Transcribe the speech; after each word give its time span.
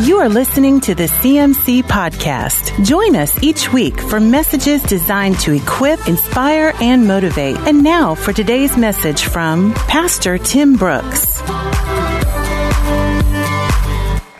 You 0.00 0.18
are 0.18 0.28
listening 0.28 0.80
to 0.82 0.94
the 0.94 1.08
CMC 1.08 1.82
Podcast. 1.82 2.84
Join 2.86 3.16
us 3.16 3.36
each 3.42 3.72
week 3.72 4.00
for 4.00 4.20
messages 4.20 4.80
designed 4.84 5.40
to 5.40 5.52
equip, 5.52 6.06
inspire, 6.06 6.72
and 6.80 7.08
motivate. 7.08 7.56
And 7.56 7.82
now 7.82 8.14
for 8.14 8.32
today's 8.32 8.76
message 8.76 9.24
from 9.24 9.74
Pastor 9.74 10.38
Tim 10.38 10.76
Brooks. 10.76 11.42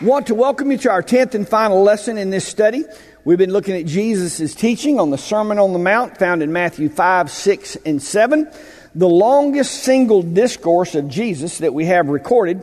Want 0.01 0.29
to 0.29 0.37
welcome 0.37 0.71
you 0.71 0.79
to 0.79 0.91
our 0.91 1.03
10th 1.03 1.35
and 1.35 1.49
final 1.49 1.83
lesson 1.83 2.19
in 2.19 2.31
this 2.31 2.47
study. 2.47 2.85
We've 3.25 3.37
been 3.37 3.53
looking 3.53 3.75
at 3.75 3.85
Jesus' 3.85 4.55
teaching 4.55 5.01
on 5.01 5.11
the 5.11 5.19
Sermon 5.19 5.59
on 5.59 5.73
the 5.73 5.81
Mount 5.81 6.19
found 6.19 6.41
in 6.41 6.53
Matthew 6.53 6.89
5, 6.89 7.33
6, 7.33 7.77
and 7.85 8.01
7. 8.01 8.49
The 8.95 9.09
longest 9.09 9.83
single 9.83 10.23
discourse 10.23 10.95
of 10.95 11.09
Jesus 11.09 11.59
that 11.59 11.75
we 11.75 11.87
have 11.87 12.07
recorded. 12.07 12.63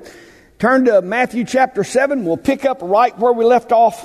Turn 0.65 0.85
to 0.85 1.03
Matthew 1.03 1.43
chapter 1.43 1.83
7. 1.83 2.25
We'll 2.25 2.37
pick 2.37 2.65
up 2.65 2.79
right 2.81 3.15
where 3.19 3.31
we 3.31 3.45
left 3.45 3.71
off 3.71 4.03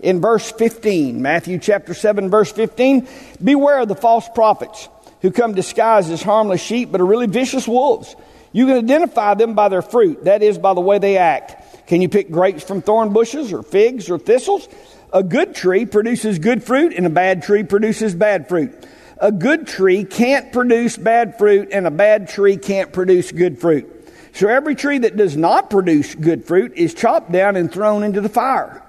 in 0.00 0.22
verse 0.22 0.50
15. 0.50 1.20
Matthew 1.20 1.58
chapter 1.58 1.92
7, 1.92 2.30
verse 2.30 2.50
15. 2.50 3.06
Beware 3.44 3.80
of 3.80 3.88
the 3.88 3.94
false 3.94 4.26
prophets 4.34 4.88
who 5.20 5.30
come 5.30 5.52
disguised 5.52 6.10
as 6.10 6.22
harmless 6.22 6.62
sheep 6.62 6.90
but 6.90 7.02
are 7.02 7.04
really 7.04 7.26
vicious 7.26 7.68
wolves. 7.68 8.16
You 8.52 8.68
can 8.68 8.78
identify 8.78 9.34
them 9.34 9.54
by 9.54 9.68
their 9.68 9.82
fruit, 9.82 10.24
that 10.24 10.42
is, 10.42 10.56
by 10.56 10.72
the 10.72 10.80
way 10.80 10.98
they 10.98 11.18
act. 11.18 11.86
Can 11.86 12.00
you 12.00 12.08
pick 12.08 12.30
grapes 12.30 12.64
from 12.64 12.80
thorn 12.80 13.12
bushes 13.12 13.52
or 13.52 13.62
figs 13.62 14.08
or 14.08 14.18
thistles? 14.18 14.66
A 15.12 15.22
good 15.22 15.54
tree 15.54 15.84
produces 15.84 16.38
good 16.38 16.64
fruit 16.64 16.94
and 16.96 17.04
a 17.04 17.10
bad 17.10 17.42
tree 17.42 17.64
produces 17.64 18.14
bad 18.14 18.48
fruit. 18.48 18.72
A 19.18 19.30
good 19.30 19.66
tree 19.66 20.04
can't 20.04 20.54
produce 20.54 20.96
bad 20.96 21.36
fruit 21.36 21.68
and 21.70 21.86
a 21.86 21.90
bad 21.90 22.30
tree 22.30 22.56
can't 22.56 22.94
produce 22.94 23.30
good 23.30 23.60
fruit. 23.60 23.91
So 24.32 24.48
every 24.48 24.74
tree 24.74 24.98
that 24.98 25.16
does 25.16 25.36
not 25.36 25.70
produce 25.70 26.14
good 26.14 26.44
fruit 26.46 26.72
is 26.74 26.94
chopped 26.94 27.30
down 27.30 27.56
and 27.56 27.70
thrown 27.70 28.02
into 28.02 28.20
the 28.20 28.28
fire. 28.28 28.82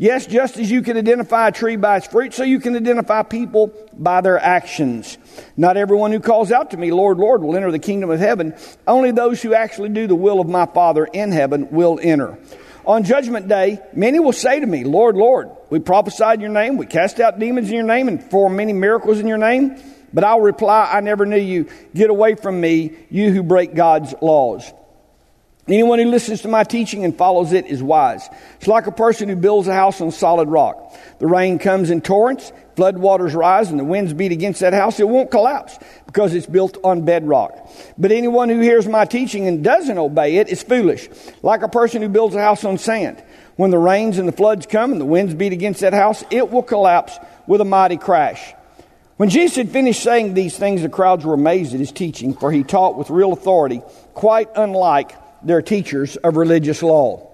Yes, 0.00 0.26
just 0.26 0.58
as 0.58 0.70
you 0.70 0.82
can 0.82 0.96
identify 0.96 1.48
a 1.48 1.52
tree 1.52 1.74
by 1.74 1.96
its 1.96 2.06
fruit, 2.06 2.32
so 2.32 2.44
you 2.44 2.60
can 2.60 2.76
identify 2.76 3.24
people 3.24 3.72
by 3.92 4.20
their 4.20 4.38
actions. 4.38 5.18
Not 5.56 5.76
everyone 5.76 6.12
who 6.12 6.20
calls 6.20 6.52
out 6.52 6.70
to 6.70 6.76
me, 6.76 6.92
Lord, 6.92 7.18
Lord, 7.18 7.42
will 7.42 7.56
enter 7.56 7.72
the 7.72 7.80
kingdom 7.80 8.08
of 8.08 8.20
heaven. 8.20 8.54
Only 8.86 9.10
those 9.10 9.42
who 9.42 9.54
actually 9.54 9.88
do 9.88 10.06
the 10.06 10.14
will 10.14 10.38
of 10.38 10.48
my 10.48 10.66
Father 10.66 11.04
in 11.04 11.32
heaven 11.32 11.68
will 11.70 11.98
enter. 12.00 12.38
On 12.86 13.02
judgment 13.02 13.48
day, 13.48 13.80
many 13.92 14.20
will 14.20 14.32
say 14.32 14.60
to 14.60 14.66
me, 14.66 14.84
Lord, 14.84 15.16
Lord, 15.16 15.50
we 15.68 15.80
prophesied 15.80 16.36
in 16.36 16.42
your 16.42 16.50
name, 16.50 16.76
we 16.76 16.86
cast 16.86 17.18
out 17.18 17.40
demons 17.40 17.68
in 17.68 17.74
your 17.74 17.84
name, 17.84 18.06
and 18.06 18.20
performed 18.20 18.56
many 18.56 18.72
miracles 18.72 19.18
in 19.18 19.26
your 19.26 19.36
name. 19.36 19.82
But 20.12 20.22
I'll 20.24 20.40
reply, 20.40 20.88
I 20.92 21.00
never 21.00 21.26
knew 21.26 21.36
you. 21.36 21.68
Get 21.92 22.08
away 22.08 22.36
from 22.36 22.60
me, 22.60 22.92
you 23.10 23.32
who 23.32 23.42
break 23.42 23.74
God's 23.74 24.14
laws. 24.22 24.72
Anyone 25.68 25.98
who 25.98 26.06
listens 26.06 26.40
to 26.42 26.48
my 26.48 26.64
teaching 26.64 27.04
and 27.04 27.14
follows 27.14 27.52
it 27.52 27.66
is 27.66 27.82
wise. 27.82 28.26
It's 28.56 28.66
like 28.66 28.86
a 28.86 28.92
person 28.92 29.28
who 29.28 29.36
builds 29.36 29.68
a 29.68 29.74
house 29.74 30.00
on 30.00 30.10
solid 30.10 30.48
rock. 30.48 30.96
The 31.18 31.26
rain 31.26 31.58
comes 31.58 31.90
in 31.90 32.00
torrents, 32.00 32.52
flood 32.74 32.96
waters 32.96 33.34
rise, 33.34 33.68
and 33.68 33.78
the 33.78 33.84
winds 33.84 34.14
beat 34.14 34.32
against 34.32 34.60
that 34.60 34.72
house. 34.72 34.98
It 34.98 35.06
won't 35.06 35.30
collapse 35.30 35.78
because 36.06 36.32
it's 36.32 36.46
built 36.46 36.78
on 36.82 37.04
bedrock. 37.04 37.68
But 37.98 38.12
anyone 38.12 38.48
who 38.48 38.60
hears 38.60 38.88
my 38.88 39.04
teaching 39.04 39.46
and 39.46 39.62
doesn't 39.62 39.98
obey 39.98 40.36
it 40.36 40.48
is 40.48 40.62
foolish, 40.62 41.10
like 41.42 41.60
a 41.60 41.68
person 41.68 42.00
who 42.00 42.08
builds 42.08 42.34
a 42.34 42.40
house 42.40 42.64
on 42.64 42.78
sand. 42.78 43.22
When 43.56 43.70
the 43.70 43.78
rains 43.78 44.16
and 44.16 44.26
the 44.26 44.32
floods 44.32 44.64
come 44.64 44.92
and 44.92 45.00
the 45.00 45.04
winds 45.04 45.34
beat 45.34 45.52
against 45.52 45.80
that 45.80 45.92
house, 45.92 46.24
it 46.30 46.50
will 46.50 46.62
collapse 46.62 47.18
with 47.46 47.60
a 47.60 47.66
mighty 47.66 47.98
crash. 47.98 48.54
When 49.18 49.28
Jesus 49.28 49.56
had 49.56 49.70
finished 49.70 50.02
saying 50.02 50.32
these 50.32 50.56
things, 50.56 50.80
the 50.80 50.88
crowds 50.88 51.26
were 51.26 51.34
amazed 51.34 51.74
at 51.74 51.80
his 51.80 51.92
teaching, 51.92 52.32
for 52.32 52.50
he 52.50 52.62
taught 52.62 52.96
with 52.96 53.10
real 53.10 53.34
authority, 53.34 53.82
quite 54.14 54.48
unlike 54.54 55.12
their 55.42 55.62
teachers 55.62 56.16
of 56.16 56.36
religious 56.36 56.82
law. 56.82 57.28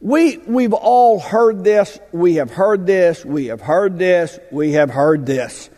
We, 0.00 0.38
we've 0.38 0.72
all 0.72 1.20
heard 1.20 1.62
this. 1.62 1.98
We 2.10 2.34
have 2.34 2.50
heard 2.50 2.86
this. 2.86 3.24
We 3.24 3.46
have 3.46 3.60
heard 3.60 3.98
this. 3.98 4.38
We 4.50 4.72
have 4.72 4.90
heard 4.90 5.26
this. 5.26 5.70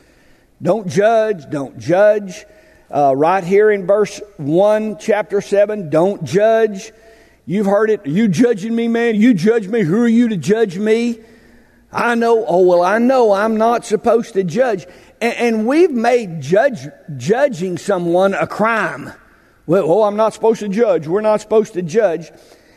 Don't 0.63 0.89
judge. 0.89 1.51
Don't 1.51 1.79
judge. 1.79 2.47
Uh, 2.91 3.15
right 3.15 3.45
here 3.45 3.71
in 3.71 3.87
verse 3.87 4.23
1, 4.39 4.99
chapter 4.99 5.41
7, 5.41 5.91
don't 5.91 6.25
judge. 6.25 6.93
You've 7.45 7.67
heard 7.67 7.91
it. 7.91 8.07
You 8.07 8.29
judging 8.29 8.75
me, 8.75 8.89
man? 8.89 9.17
You 9.17 9.35
judge 9.35 9.69
me. 9.69 9.83
Who 9.83 10.01
are 10.03 10.09
you 10.09 10.29
to 10.29 10.37
judge 10.37 10.79
me? 10.79 11.21
I 11.93 12.15
know. 12.15 12.45
Oh, 12.47 12.63
well, 12.63 12.83
I 12.83 12.99
know 12.99 13.33
I'm 13.33 13.57
not 13.57 13.85
supposed 13.85 14.35
to 14.35 14.45
judge. 14.45 14.87
And, 15.21 15.35
and 15.35 15.67
we've 15.67 15.91
made 15.91 16.41
judge, 16.41 16.87
judging 17.17 17.79
someone 17.79 18.33
a 18.33 18.47
crime. 18.47 19.13
Well, 19.67 19.91
oh, 19.91 20.03
I'm 20.03 20.17
not 20.17 20.35
supposed 20.35 20.61
to 20.61 20.69
judge. 20.69 21.07
We're 21.07 21.23
not 21.23 21.41
supposed 21.41 21.73
to 21.75 21.83
judge. 21.83 22.31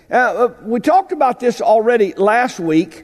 Uh, 0.09 0.15
uh, 0.15 0.53
we 0.63 0.79
talked 0.79 1.11
about 1.11 1.39
this 1.39 1.59
already 1.59 2.13
last 2.13 2.59
week, 2.59 3.03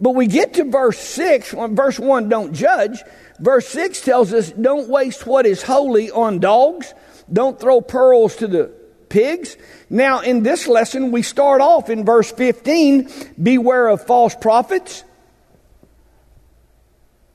but 0.00 0.10
we 0.16 0.26
get 0.26 0.54
to 0.54 0.64
verse 0.64 0.98
6. 0.98 1.54
Verse 1.70 2.00
1, 2.00 2.28
don't 2.28 2.52
judge. 2.52 3.00
Verse 3.38 3.68
6 3.68 4.00
tells 4.04 4.32
us, 4.32 4.50
don't 4.50 4.88
waste 4.88 5.24
what 5.24 5.46
is 5.46 5.62
holy 5.62 6.10
on 6.10 6.40
dogs. 6.40 6.94
Don't 7.32 7.58
throw 7.58 7.80
pearls 7.80 8.36
to 8.36 8.48
the 8.48 8.72
pigs. 9.08 9.56
Now, 9.88 10.20
in 10.20 10.42
this 10.42 10.66
lesson, 10.66 11.12
we 11.12 11.22
start 11.22 11.60
off 11.60 11.90
in 11.90 12.04
verse 12.04 12.32
15 12.32 13.08
beware 13.40 13.86
of 13.86 14.04
false 14.04 14.34
prophets. 14.34 15.04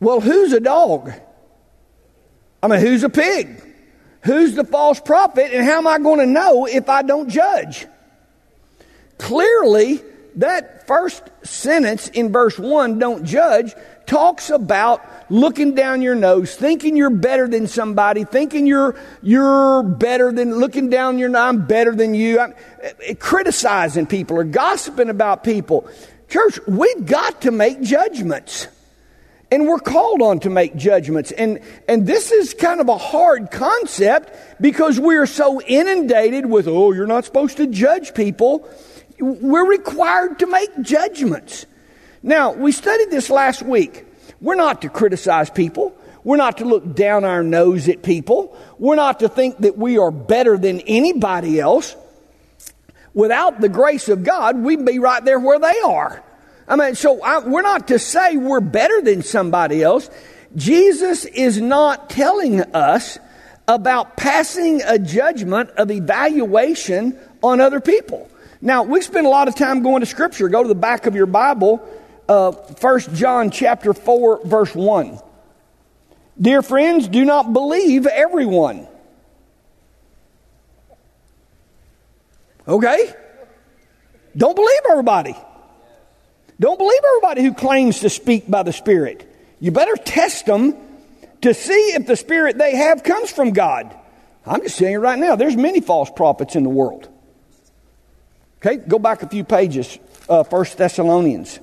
Well, 0.02 0.20
who's 0.20 0.52
a 0.52 0.59
dog? 0.59 1.14
I 2.62 2.68
mean, 2.68 2.81
who's 2.81 3.03
a 3.03 3.09
pig? 3.09 3.64
Who's 4.28 4.56
the 4.56 4.66
false 4.66 5.00
prophet, 5.00 5.52
and 5.54 5.66
how 5.66 5.78
am 5.78 5.88
I 5.88 6.00
going 6.00 6.20
to 6.20 6.26
know 6.26 6.66
if 6.66 6.90
I 6.90 7.02
don't 7.02 7.30
judge? 7.30 7.88
Clearly, 9.18 10.02
that 10.36 10.86
first 10.86 11.24
sentence 11.44 12.10
in 12.10 12.34
verse 12.34 12.60
1, 12.60 13.00
don't 13.00 13.24
judge, 13.24 13.74
talks 14.06 14.50
about 14.50 15.02
looking 15.32 15.76
down 15.76 16.02
your 16.02 16.14
nose, 16.14 16.54
thinking 16.54 16.98
you're 16.98 17.10
better 17.10 17.48
than 17.48 17.68
somebody, 17.68 18.26
thinking 18.26 18.68
you're, 18.68 19.00
you're 19.22 19.84
better 19.84 20.34
than, 20.34 20.56
looking 20.56 20.90
down 20.90 21.18
your 21.20 21.30
nose, 21.30 21.44
I'm 21.44 21.66
better 21.66 21.96
than 21.96 22.14
you, 22.14 22.42
I'm, 22.42 22.54
uh, 22.84 23.14
criticizing 23.20 24.08
people 24.08 24.36
or 24.36 24.44
gossiping 24.44 25.09
about 25.09 25.46
people. 25.46 25.90
Church, 26.28 26.59
we've 26.68 27.06
got 27.06 27.44
to 27.44 27.52
make 27.52 27.82
judgments. 27.82 28.68
And 29.50 29.66
we're 29.66 29.80
called 29.80 30.22
on 30.22 30.41
to 30.41 30.50
make 30.50 30.75
judgments. 30.75 31.31
And, 31.31 31.59
and 31.88 32.06
this 32.06 32.31
is 32.31 32.53
kind 32.53 32.81
of 32.81 32.90
a 32.90 32.97
hard 32.97 33.50
concept 33.50 34.34
because 34.62 35.00
we 35.00 35.16
are 35.16 35.25
so 35.25 35.62
inundated 35.62 36.46
with, 36.46 36.68
oh, 36.68 36.91
you're 36.91 37.08
not 37.08 37.24
supposed 37.24 37.58
to 37.58 37.68
judge 37.68 38.13
people. 38.13 38.69
We're 39.19 39.68
required 39.68 40.40
to 40.40 40.47
make 40.47 40.81
judgments. 40.81 41.66
Now, 42.22 42.52
we 42.52 42.74
studied 42.74 43.09
this 43.09 43.30
last 43.30 43.62
week. 43.62 44.06
We're 44.41 44.56
not 44.56 44.81
to 44.81 44.90
criticize 44.90 45.50
people. 45.50 45.96
We're 46.25 46.38
not 46.38 46.58
to 46.58 46.66
look 46.66 46.94
down 46.94 47.24
our 47.24 47.41
nose 47.41 47.88
at 47.88 48.03
people. 48.03 48.58
We're 48.78 48.97
not 48.97 49.22
to 49.22 49.29
think 49.29 49.59
that 49.59 49.78
we 49.78 49.97
are 49.97 50.12
better 50.12 50.58
than 50.58 50.81
anybody 50.81 51.58
else. 51.58 51.96
Without 53.14 53.62
the 53.62 53.69
grace 53.69 54.09
of 54.09 54.25
God, 54.25 54.58
we'd 54.58 54.85
be 54.85 55.00
right 55.00 55.24
there 55.24 55.40
where 55.40 55.58
they 55.58 55.79
are. 55.85 56.22
I 56.67 56.75
mean, 56.75 56.95
so 56.95 57.22
I, 57.22 57.39
we're 57.39 57.61
not 57.61 57.88
to 57.89 58.00
say 58.00 58.35
we're 58.35 58.59
better 58.59 59.01
than 59.01 59.22
somebody 59.22 59.81
else. 59.81 60.09
Jesus 60.55 61.25
is 61.25 61.61
not 61.61 62.09
telling 62.09 62.61
us 62.61 63.17
about 63.67 64.17
passing 64.17 64.81
a 64.83 64.97
judgment 64.97 65.69
of 65.72 65.91
evaluation 65.91 67.17
on 67.44 67.61
other 67.61 67.79
people. 67.79 68.29
Now, 68.61 68.83
we 68.83 69.01
spend 69.01 69.28
a 69.28 69.29
lot 69.29 69.47
of 69.47 69.55
time 69.55 69.83
going 69.83 70.00
to 70.00 70.05
Scripture. 70.05 70.50
Go 70.50 70.63
to 70.63 70.67
the 70.67 70.75
back 70.75 71.05
of 71.05 71.16
your 71.16 71.25
Bible, 71.25 71.88
uh, 72.28 72.51
1 72.51 72.99
John 73.16 73.51
chapter 73.51 73.94
4, 73.94 74.45
verse 74.45 74.73
1. 74.73 75.19
Dear 76.39 76.61
friends, 76.61 77.07
do 77.07 77.23
not 77.23 77.53
believe 77.53 78.05
everyone. 78.05 78.88
Okay? 82.67 83.13
Don't 84.35 84.55
believe 84.55 84.81
everybody. 84.90 85.35
Don't 86.59 86.78
believe 86.78 87.00
everybody 87.09 87.44
who 87.44 87.54
claims 87.54 88.00
to 88.00 88.09
speak 88.09 88.50
by 88.50 88.64
the 88.64 88.74
Spirit. 88.74 89.32
You 89.59 89.72
better 89.72 89.96
test 89.96 90.46
them 90.46 90.76
to 91.42 91.54
see 91.54 91.94
if 91.94 92.08
the 92.08 92.16
Spirit 92.16 92.58
they 92.58 92.76
have 92.76 93.04
comes 93.04 93.32
from 93.32 93.52
God. 93.52 93.96
I'm 94.46 94.62
just 94.62 94.78
saying 94.78 94.98
right 95.00 95.20
now, 95.20 95.36
there's 95.36 95.56
many 95.56 95.82
false 95.82 96.09
prophets 96.09 96.56
in 96.56 96.64
the 96.64 96.70
world. 96.70 97.09
Okay, 98.58 98.78
go 98.78 98.98
back 98.98 99.22
a 99.22 99.30
few 99.30 99.44
pages, 99.44 100.00
uh, 100.30 100.44
1 100.44 100.66
Thessalonians. 100.78 101.59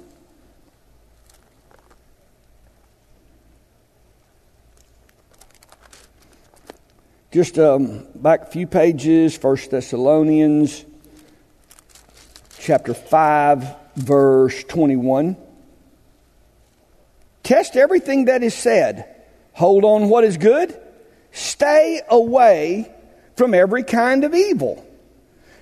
Just 7.32 7.58
um, 7.58 8.06
back 8.14 8.42
a 8.42 8.46
few 8.46 8.68
pages, 8.68 9.42
1 9.42 9.56
Thessalonians 9.70 10.84
chapter 12.60 12.94
5 12.94 13.83
verse 13.96 14.64
21. 14.64 15.36
Test 17.42 17.76
everything 17.76 18.26
that 18.26 18.42
is 18.42 18.54
said. 18.54 19.06
Hold 19.52 19.84
on 19.84 20.08
what 20.08 20.24
is 20.24 20.36
good. 20.36 20.78
Stay 21.32 22.00
away 22.08 22.92
from 23.36 23.54
every 23.54 23.82
kind 23.82 24.24
of 24.24 24.34
evil. 24.34 24.84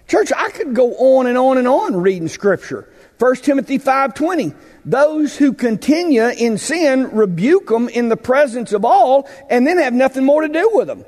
Church, 0.06 0.32
I 0.36 0.50
could 0.50 0.74
go 0.74 0.94
on 0.94 1.26
and 1.26 1.38
on 1.38 1.58
and 1.58 1.66
on 1.66 1.96
reading 1.96 2.28
Scripture. 2.28 2.88
1 3.18 3.36
Timothy 3.36 3.78
5:20 3.78 4.54
Those 4.84 5.36
who 5.36 5.52
continue 5.52 6.26
in 6.26 6.58
sin 6.58 7.08
rebuke 7.12 7.68
them 7.68 7.88
in 7.88 8.08
the 8.08 8.16
presence 8.16 8.72
of 8.72 8.84
all 8.84 9.28
and 9.48 9.66
then 9.66 9.78
have 9.78 9.94
nothing 9.94 10.24
more 10.24 10.42
to 10.42 10.48
do 10.48 10.70
with 10.74 10.88
them. 10.88 11.04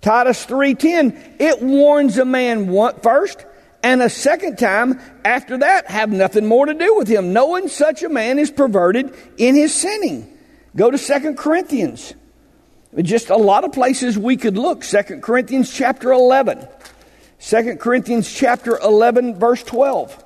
Titus 0.00 0.44
3:10 0.46 1.16
it 1.38 1.62
warns 1.62 2.18
a 2.18 2.24
man 2.24 2.74
first 3.02 3.44
and 3.82 4.02
a 4.02 4.10
second 4.10 4.58
time 4.58 5.00
after 5.24 5.58
that 5.58 5.86
have 5.86 6.10
nothing 6.10 6.46
more 6.46 6.66
to 6.66 6.74
do 6.74 6.96
with 6.96 7.08
him 7.08 7.32
knowing 7.32 7.68
such 7.68 8.02
a 8.02 8.08
man 8.08 8.38
is 8.38 8.50
perverted 8.50 9.14
in 9.38 9.54
his 9.54 9.74
sinning. 9.74 10.36
Go 10.76 10.90
to 10.90 10.98
Second 10.98 11.36
Corinthians. 11.36 12.14
Just 13.00 13.30
a 13.30 13.36
lot 13.36 13.64
of 13.64 13.72
places 13.72 14.18
we 14.18 14.36
could 14.36 14.58
look. 14.58 14.84
Second 14.84 15.22
Corinthians 15.22 15.72
chapter 15.72 16.12
11. 16.12 16.66
2 17.40 17.76
Corinthians 17.76 18.30
chapter 18.32 18.78
11 18.78 19.38
verse 19.38 19.62
12. 19.62 20.24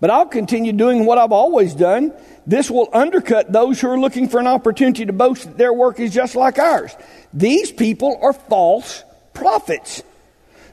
But 0.00 0.10
I'll 0.10 0.26
continue 0.26 0.72
doing 0.72 1.06
what 1.06 1.16
I've 1.16 1.32
always 1.32 1.74
done. 1.74 2.12
This 2.46 2.70
will 2.70 2.90
undercut 2.92 3.50
those 3.50 3.80
who 3.80 3.88
are 3.88 3.98
looking 3.98 4.28
for 4.28 4.38
an 4.38 4.46
opportunity 4.46 5.06
to 5.06 5.14
boast 5.14 5.44
that 5.44 5.56
their 5.56 5.72
work 5.72 5.98
is 5.98 6.12
just 6.12 6.36
like 6.36 6.58
ours. 6.58 6.94
These 7.32 7.72
people 7.72 8.18
are 8.20 8.34
false 8.34 9.02
prophets. 9.32 10.02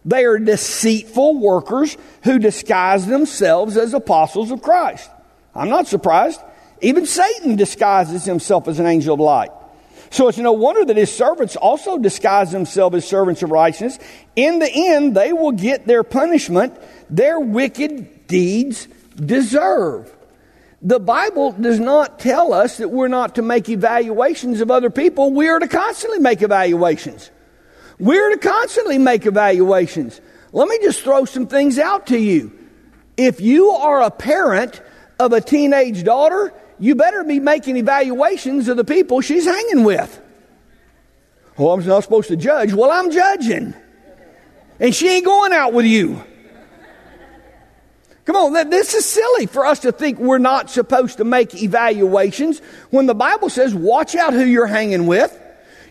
They 0.04 0.26
are 0.26 0.40
deceitful 0.40 1.40
workers 1.40 1.98
who 2.24 2.40
disguise 2.40 3.06
themselves 3.06 3.78
as 3.78 3.94
apostles 3.94 4.52
of 4.52 4.62
Christ. 4.62 5.10
I'm 5.54 5.70
not 5.70 5.88
surprised. 5.88 6.40
Even 6.82 7.06
Satan 7.06 7.56
disguises 7.56 8.26
himself 8.26 8.68
as 8.68 8.80
an 8.80 8.88
angel 8.88 9.14
of 9.14 9.20
light. 9.20 9.52
So 10.10 10.28
it's 10.28 10.38
no 10.38 10.52
wonder 10.52 10.84
that 10.84 10.98
his 10.98 11.16
servants 11.16 11.56
also 11.56 11.98
disguise 11.98 12.52
themselves 12.52 12.98
as 12.98 13.08
servants 13.08 13.44
of 13.44 13.52
righteousness. 13.52 13.98
In 14.36 14.60
the 14.60 14.70
end, 14.70 15.16
they 15.16 15.32
will 15.32 15.54
get 15.54 15.88
their 15.88 16.04
punishment, 16.04 16.74
their 17.10 17.40
wicked 17.40 18.28
deeds 18.28 18.88
deserve. 19.16 20.12
The 20.82 21.00
Bible 21.00 21.52
does 21.52 21.80
not 21.80 22.20
tell 22.20 22.54
us 22.54 22.78
that 22.78 22.90
we're 22.90 23.08
not 23.08 23.36
to 23.36 23.42
make 23.42 23.70
evaluations 23.70 24.62
of 24.62 24.72
other 24.72 24.90
people. 24.90 25.32
We 25.32 25.48
are 25.48 25.60
to 25.60 25.68
constantly 25.68 26.20
make 26.20 26.42
evaluations. 26.42 27.30
We're 28.02 28.32
to 28.32 28.38
constantly 28.38 28.98
make 28.98 29.28
evaluations. 29.28 30.20
Let 30.52 30.68
me 30.68 30.80
just 30.82 31.02
throw 31.02 31.26
some 31.26 31.46
things 31.46 31.78
out 31.78 32.08
to 32.08 32.18
you. 32.18 32.52
If 33.16 33.40
you 33.40 33.70
are 33.70 34.02
a 34.02 34.10
parent 34.10 34.82
of 35.20 35.34
a 35.34 35.40
teenage 35.40 36.04
daughter, 36.04 36.52
you 36.80 36.96
better 36.96 37.24
be 37.24 37.40
making 37.40 37.78
evaluations 37.78 38.68
of 38.68 38.78
the 38.78 38.84
people 38.84 39.22
she's 39.22 39.46
hanging 39.46 39.84
with. 39.84 40.20
Well, 41.58 41.74
I'm 41.74 41.86
not 41.86 42.02
supposed 42.02 42.30
to 42.30 42.36
judge. 42.36 42.74
Well, 42.74 42.90
I'm 42.90 43.12
judging. 43.12 43.76
And 44.80 44.96
she 44.96 45.08
ain't 45.08 45.26
going 45.26 45.54
out 45.54 45.74
with 45.74 45.86
you. 45.86 46.24
Come 48.26 48.36
on, 48.36 48.70
this 48.72 48.96
is 48.96 49.06
silly 49.06 49.46
for 49.46 49.64
us 49.64 49.80
to 49.80 49.92
think 49.92 50.18
we're 50.18 50.40
not 50.40 50.72
supposed 50.72 51.18
to 51.18 51.24
make 51.24 51.54
evaluations 51.62 52.62
when 52.90 53.06
the 53.06 53.14
Bible 53.14 53.50
says, 53.50 53.76
watch 53.76 54.16
out 54.16 54.34
who 54.34 54.44
you're 54.44 54.66
hanging 54.66 55.06
with. 55.06 55.38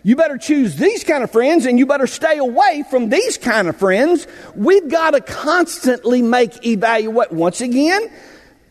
You 0.03 0.15
better 0.15 0.37
choose 0.37 0.75
these 0.75 1.03
kind 1.03 1.23
of 1.23 1.31
friends 1.31 1.65
and 1.65 1.77
you 1.77 1.85
better 1.85 2.07
stay 2.07 2.37
away 2.37 2.83
from 2.89 3.09
these 3.09 3.37
kind 3.37 3.67
of 3.67 3.77
friends. 3.77 4.25
We've 4.55 4.89
got 4.89 5.11
to 5.11 5.21
constantly 5.21 6.21
make 6.21 6.65
evaluate. 6.65 7.31
Once 7.31 7.61
again, 7.61 8.11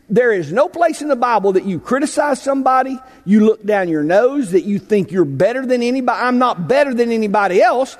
there 0.09 0.33
is 0.33 0.51
no 0.51 0.67
place 0.67 1.01
in 1.01 1.07
the 1.07 1.15
Bible 1.15 1.53
that 1.53 1.63
you 1.63 1.79
criticize 1.79 2.41
somebody, 2.41 2.99
you 3.23 3.45
look 3.45 3.65
down 3.65 3.87
your 3.87 4.03
nose, 4.03 4.51
that 4.51 4.65
you 4.65 4.77
think 4.77 5.11
you're 5.11 5.23
better 5.23 5.65
than 5.65 5.81
anybody. 5.81 6.19
I'm 6.21 6.37
not 6.37 6.67
better 6.67 6.93
than 6.93 7.13
anybody 7.13 7.61
else. 7.61 7.97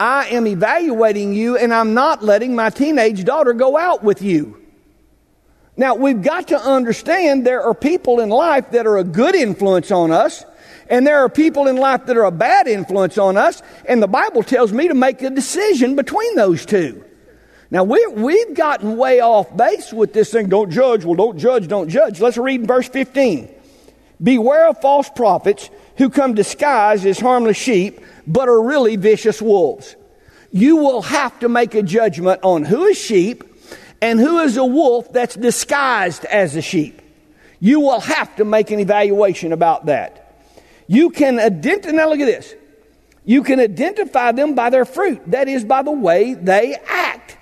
I 0.00 0.26
am 0.30 0.48
evaluating 0.48 1.32
you 1.32 1.56
and 1.56 1.72
I'm 1.72 1.94
not 1.94 2.24
letting 2.24 2.56
my 2.56 2.70
teenage 2.70 3.24
daughter 3.24 3.52
go 3.52 3.78
out 3.78 4.02
with 4.02 4.22
you. 4.22 4.58
Now, 5.76 5.94
we've 5.94 6.20
got 6.20 6.48
to 6.48 6.60
understand 6.60 7.46
there 7.46 7.62
are 7.62 7.74
people 7.74 8.18
in 8.18 8.28
life 8.28 8.72
that 8.72 8.86
are 8.86 8.98
a 8.98 9.04
good 9.04 9.36
influence 9.36 9.92
on 9.92 10.10
us, 10.10 10.44
and 10.88 11.06
there 11.06 11.18
are 11.18 11.28
people 11.28 11.66
in 11.68 11.76
life 11.76 12.06
that 12.06 12.16
are 12.16 12.24
a 12.24 12.30
bad 12.30 12.66
influence 12.66 13.18
on 13.18 13.36
us, 13.36 13.62
and 13.88 14.02
the 14.02 14.08
Bible 14.08 14.42
tells 14.42 14.72
me 14.72 14.88
to 14.88 14.94
make 14.94 15.22
a 15.22 15.30
decision 15.30 15.96
between 15.96 16.34
those 16.36 16.66
two. 16.66 17.04
Now, 17.70 17.84
we, 17.84 18.06
we've 18.08 18.54
gotten 18.54 18.98
way 18.98 19.20
off 19.20 19.56
base 19.56 19.94
with 19.94 20.12
this 20.12 20.30
thing. 20.30 20.50
Don't 20.50 20.70
judge. 20.70 21.06
Well, 21.06 21.14
don't 21.14 21.38
judge, 21.38 21.68
don't 21.68 21.88
judge. 21.88 22.20
Let's 22.20 22.36
read 22.36 22.66
verse 22.66 22.86
15. 22.86 23.48
Beware 24.22 24.68
of 24.68 24.80
false 24.82 25.08
prophets 25.08 25.70
who 25.96 26.10
come 26.10 26.34
disguised 26.34 27.06
as 27.06 27.18
harmless 27.18 27.56
sheep, 27.56 28.00
but 28.26 28.48
are 28.48 28.62
really 28.62 28.96
vicious 28.96 29.40
wolves. 29.40 29.96
You 30.50 30.76
will 30.76 31.00
have 31.00 31.38
to 31.40 31.48
make 31.48 31.74
a 31.74 31.82
judgment 31.82 32.40
on 32.42 32.64
who 32.64 32.84
is 32.84 32.98
sheep 32.98 33.42
and 34.02 34.20
who 34.20 34.40
is 34.40 34.58
a 34.58 34.64
wolf 34.66 35.10
that's 35.12 35.34
disguised 35.34 36.26
as 36.26 36.56
a 36.56 36.60
sheep. 36.60 37.00
You 37.58 37.80
will 37.80 38.00
have 38.00 38.36
to 38.36 38.44
make 38.44 38.70
an 38.70 38.80
evaluation 38.80 39.52
about 39.52 39.86
that. 39.86 40.21
You 40.92 41.08
can 41.08 41.38
identify, 41.38 41.92
now 41.92 42.10
look 42.10 42.20
at 42.20 42.26
this. 42.26 42.54
You 43.24 43.42
can 43.42 43.60
identify 43.60 44.32
them 44.32 44.54
by 44.54 44.68
their 44.68 44.84
fruit, 44.84 45.22
that 45.30 45.48
is, 45.48 45.64
by 45.64 45.80
the 45.80 45.90
way 45.90 46.34
they 46.34 46.74
act. 46.86 47.38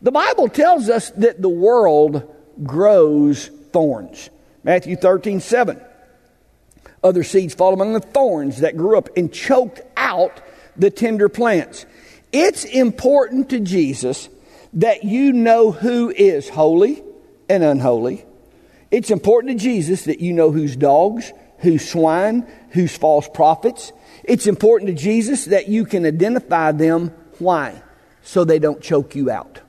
The 0.00 0.10
Bible 0.10 0.48
tells 0.48 0.88
us 0.88 1.10
that 1.10 1.42
the 1.42 1.50
world 1.50 2.34
grows 2.62 3.48
thorns. 3.72 4.30
Matthew 4.64 4.96
13, 4.96 5.40
7. 5.40 5.78
Other 7.04 7.24
seeds 7.24 7.52
fall 7.52 7.74
among 7.74 7.92
the 7.92 8.00
thorns 8.00 8.60
that 8.60 8.74
grew 8.74 8.96
up 8.96 9.10
and 9.18 9.30
choked 9.30 9.82
out 9.98 10.40
the 10.74 10.90
tender 10.90 11.28
plants. 11.28 11.84
It's 12.32 12.64
important 12.64 13.50
to 13.50 13.60
Jesus 13.60 14.30
that 14.72 15.04
you 15.04 15.34
know 15.34 15.72
who 15.72 16.08
is 16.08 16.48
holy 16.48 17.02
and 17.50 17.62
unholy. 17.62 18.24
It's 18.90 19.10
important 19.10 19.58
to 19.58 19.62
Jesus 19.62 20.04
that 20.04 20.20
you 20.20 20.32
know 20.32 20.50
who's 20.50 20.74
dogs, 20.74 21.34
who's 21.58 21.88
swine, 21.88 22.46
who's 22.70 22.96
false 22.96 23.28
prophets. 23.28 23.92
It's 24.24 24.46
important 24.46 24.88
to 24.88 24.94
Jesus 24.94 25.46
that 25.46 25.68
you 25.68 25.84
can 25.84 26.04
identify 26.04 26.72
them. 26.72 27.12
Why? 27.38 27.82
So 28.22 28.44
they 28.44 28.58
don't 28.58 28.80
choke 28.80 29.14
you 29.14 29.30
out. 29.30 29.60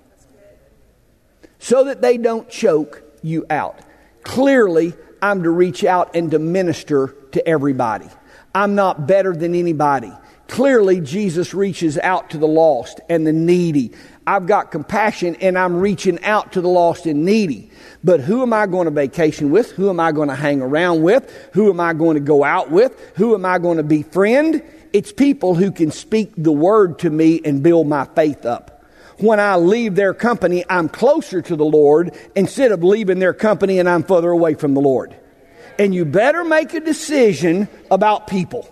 So 1.59 1.86
that 1.86 2.01
they 2.01 2.18
don't 2.18 2.50
choke 2.50 3.03
you 3.21 3.45
out. 3.50 3.80
Clearly, 4.24 4.94
I'm 5.21 5.44
to 5.44 5.50
reach 5.50 5.83
out 5.83 6.15
and 6.15 6.31
to 6.31 6.39
minister 6.39 7.15
to 7.31 7.47
everybody. 7.47 8.07
I'm 8.53 8.75
not 8.75 9.07
better 9.07 9.35
than 9.35 9.56
anybody. 9.56 10.12
Clearly, 10.49 10.99
Jesus 10.99 11.53
reaches 11.53 11.99
out 11.99 12.31
to 12.31 12.39
the 12.39 12.47
lost 12.47 12.99
and 13.07 13.25
the 13.25 13.31
needy. 13.31 13.91
I've 14.25 14.47
got 14.47 14.71
compassion 14.71 15.35
and 15.41 15.57
I'm 15.57 15.77
reaching 15.77 16.21
out 16.23 16.53
to 16.53 16.61
the 16.61 16.68
lost 16.68 17.06
and 17.06 17.23
needy. 17.23 17.69
But 18.03 18.19
who 18.19 18.41
am 18.41 18.51
I 18.51 18.65
going 18.65 18.85
to 18.85 18.91
vacation 18.91 19.51
with? 19.51 19.71
Who 19.73 19.89
am 19.89 19.99
I 19.99 20.11
going 20.11 20.27
to 20.27 20.35
hang 20.35 20.61
around 20.61 21.03
with? 21.03 21.31
Who 21.53 21.69
am 21.69 21.79
I 21.79 21.94
going 21.94 22.15
to 22.15 22.19
go 22.19 22.44
out 22.44 22.71
with? 22.71 23.13
Who 23.15 23.35
am 23.35 23.45
I 23.45 23.59
going 23.59 23.77
to 23.77 23.83
befriend? 23.83 24.63
It's 24.91 25.11
people 25.11 25.53
who 25.53 25.71
can 25.71 25.91
speak 25.91 26.33
the 26.35 26.51
word 26.51 26.97
to 26.99 27.11
me 27.11 27.39
and 27.45 27.61
build 27.61 27.87
my 27.87 28.06
faith 28.06 28.44
up. 28.44 28.83
When 29.18 29.39
I 29.39 29.56
leave 29.56 29.94
their 29.94 30.15
company, 30.15 30.65
I'm 30.68 30.89
closer 30.89 31.44
to 31.44 31.56
the 31.56 31.65
Lord 31.65 32.18
instead 32.35 32.71
of 32.71 32.83
leaving 32.83 33.19
their 33.19 33.35
company 33.35 33.77
and 33.77 33.87
I'm 33.87 34.01
further 34.01 34.31
away 34.31 34.56
from 34.56 34.73
the 34.73 34.81
Lord. 34.81 35.15
And 35.77 35.94
you 35.94 36.06
better 36.06 36.44
make 36.44 36.73
a 36.73 36.79
decision 36.79 37.68
about 37.91 38.25
people. 38.25 38.68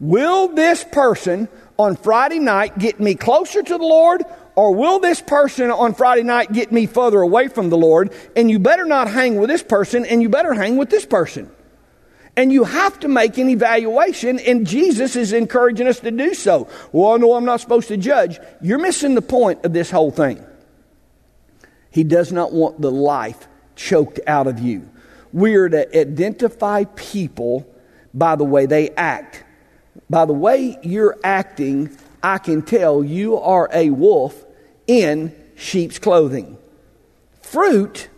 Will 0.00 0.48
this 0.48 0.82
person 0.82 1.48
on 1.78 1.94
Friday 1.96 2.38
night 2.38 2.78
get 2.78 2.98
me 2.98 3.14
closer 3.14 3.62
to 3.62 3.78
the 3.78 3.84
Lord 3.84 4.24
or 4.56 4.74
will 4.74 4.98
this 4.98 5.20
person 5.20 5.70
on 5.70 5.94
Friday 5.94 6.22
night 6.22 6.52
get 6.52 6.72
me 6.72 6.86
further 6.86 7.20
away 7.20 7.48
from 7.48 7.70
the 7.70 7.78
Lord? 7.78 8.12
And 8.34 8.50
you 8.50 8.58
better 8.58 8.84
not 8.84 9.08
hang 9.08 9.36
with 9.36 9.48
this 9.48 9.62
person, 9.62 10.04
and 10.04 10.20
you 10.20 10.28
better 10.28 10.52
hang 10.52 10.76
with 10.76 10.90
this 10.90 11.06
person. 11.06 11.50
And 12.36 12.52
you 12.52 12.64
have 12.64 13.00
to 13.00 13.08
make 13.08 13.38
an 13.38 13.48
evaluation, 13.48 14.38
and 14.38 14.66
Jesus 14.66 15.16
is 15.16 15.32
encouraging 15.32 15.86
us 15.86 16.00
to 16.00 16.10
do 16.10 16.34
so. 16.34 16.68
Well, 16.92 17.18
no, 17.18 17.34
I'm 17.34 17.44
not 17.44 17.60
supposed 17.60 17.88
to 17.88 17.96
judge. 17.96 18.38
You're 18.60 18.78
missing 18.78 19.14
the 19.14 19.22
point 19.22 19.64
of 19.64 19.72
this 19.72 19.90
whole 19.90 20.10
thing. 20.10 20.44
He 21.90 22.04
does 22.04 22.30
not 22.30 22.52
want 22.52 22.80
the 22.80 22.90
life 22.90 23.48
choked 23.76 24.20
out 24.26 24.46
of 24.46 24.58
you. 24.58 24.88
We 25.32 25.54
are 25.56 25.68
to 25.68 25.98
identify 25.98 26.84
people 26.84 27.66
by 28.12 28.36
the 28.36 28.44
way 28.44 28.66
they 28.66 28.90
act. 28.90 29.44
By 30.08 30.24
the 30.24 30.32
way 30.32 30.78
you're 30.82 31.16
acting, 31.22 31.96
I 32.22 32.38
can 32.38 32.62
tell 32.62 33.02
you 33.02 33.38
are 33.38 33.68
a 33.72 33.90
wolf 33.90 34.44
in 34.86 35.34
sheep's 35.56 35.98
clothing. 35.98 36.58
Fruit 37.42 38.08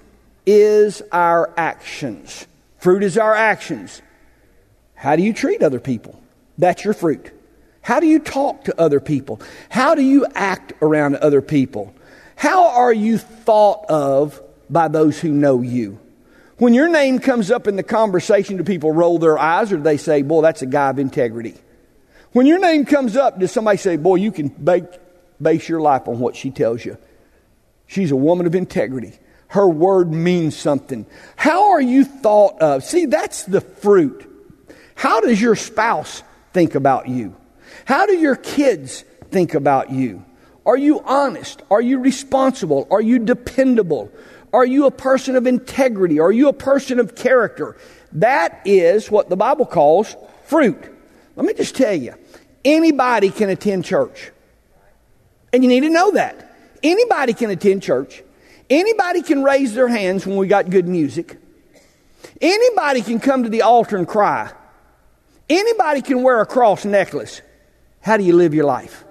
is 0.46 1.02
our 1.12 1.52
actions. 1.56 2.46
Fruit 2.78 3.02
is 3.02 3.16
our 3.16 3.34
actions. 3.34 4.02
How 4.94 5.16
do 5.16 5.22
you 5.22 5.32
treat 5.32 5.62
other 5.62 5.80
people? 5.80 6.20
That's 6.58 6.84
your 6.84 6.94
fruit. 6.94 7.32
How 7.80 7.98
do 7.98 8.06
you 8.06 8.18
talk 8.18 8.64
to 8.64 8.80
other 8.80 9.00
people? 9.00 9.40
How 9.68 9.94
do 9.94 10.02
you 10.02 10.26
act 10.34 10.72
around 10.80 11.16
other 11.16 11.42
people? 11.42 11.94
How 12.36 12.68
are 12.68 12.92
you 12.92 13.18
thought 13.18 13.84
of 13.88 14.40
by 14.70 14.88
those 14.88 15.20
who 15.20 15.30
know 15.30 15.62
you? 15.62 15.98
When 16.62 16.74
your 16.74 16.86
name 16.86 17.18
comes 17.18 17.50
up 17.50 17.66
in 17.66 17.74
the 17.74 17.82
conversation, 17.82 18.56
do 18.56 18.62
people 18.62 18.92
roll 18.92 19.18
their 19.18 19.36
eyes 19.36 19.72
or 19.72 19.78
do 19.78 19.82
they 19.82 19.96
say, 19.96 20.22
Boy, 20.22 20.42
that's 20.42 20.62
a 20.62 20.66
guy 20.66 20.90
of 20.90 21.00
integrity? 21.00 21.56
When 22.30 22.46
your 22.46 22.60
name 22.60 22.84
comes 22.84 23.16
up, 23.16 23.40
does 23.40 23.50
somebody 23.50 23.78
say, 23.78 23.96
Boy, 23.96 24.14
you 24.14 24.30
can 24.30 24.46
bake 24.46 24.84
base 25.42 25.68
your 25.68 25.80
life 25.80 26.06
on 26.06 26.20
what 26.20 26.36
she 26.36 26.52
tells 26.52 26.84
you. 26.84 26.98
She's 27.88 28.12
a 28.12 28.16
woman 28.16 28.46
of 28.46 28.54
integrity. 28.54 29.18
her 29.48 29.68
word 29.68 30.12
means 30.12 30.56
something. 30.56 31.04
How 31.34 31.72
are 31.72 31.80
you 31.80 32.04
thought 32.04 32.62
of? 32.62 32.84
See, 32.84 33.06
that's 33.06 33.42
the 33.42 33.60
fruit. 33.60 34.24
How 34.94 35.20
does 35.20 35.42
your 35.42 35.56
spouse 35.56 36.22
think 36.52 36.76
about 36.76 37.08
you? 37.08 37.34
How 37.86 38.06
do 38.06 38.12
your 38.12 38.36
kids 38.36 39.02
think 39.32 39.54
about 39.54 39.90
you? 39.90 40.24
Are 40.64 40.76
you 40.76 41.00
honest? 41.00 41.60
Are 41.72 41.80
you 41.80 41.98
responsible? 41.98 42.86
Are 42.88 43.02
you 43.02 43.18
dependable? 43.18 44.12
Are 44.52 44.66
you 44.66 44.86
a 44.86 44.90
person 44.90 45.36
of 45.36 45.46
integrity? 45.46 46.20
Are 46.20 46.32
you 46.32 46.48
a 46.48 46.52
person 46.52 47.00
of 47.00 47.14
character? 47.14 47.76
That 48.12 48.60
is 48.64 49.10
what 49.10 49.28
the 49.28 49.36
Bible 49.36 49.64
calls 49.64 50.14
fruit. 50.44 50.78
Let 51.36 51.46
me 51.46 51.54
just 51.54 51.74
tell 51.74 51.94
you 51.94 52.14
anybody 52.64 53.30
can 53.30 53.48
attend 53.48 53.84
church. 53.84 54.30
And 55.52 55.62
you 55.62 55.68
need 55.68 55.80
to 55.80 55.90
know 55.90 56.12
that. 56.12 56.54
Anybody 56.82 57.32
can 57.32 57.50
attend 57.50 57.82
church. 57.82 58.22
Anybody 58.68 59.22
can 59.22 59.42
raise 59.42 59.74
their 59.74 59.88
hands 59.88 60.26
when 60.26 60.36
we 60.36 60.46
got 60.46 60.70
good 60.70 60.88
music. 60.88 61.38
Anybody 62.40 63.02
can 63.02 63.20
come 63.20 63.44
to 63.44 63.48
the 63.48 63.62
altar 63.62 63.96
and 63.96 64.06
cry. 64.06 64.52
Anybody 65.48 66.02
can 66.02 66.22
wear 66.22 66.40
a 66.40 66.46
cross 66.46 66.84
necklace. 66.84 67.42
How 68.00 68.16
do 68.16 68.24
you 68.24 68.34
live 68.34 68.54
your 68.54 68.64
life? 68.64 69.04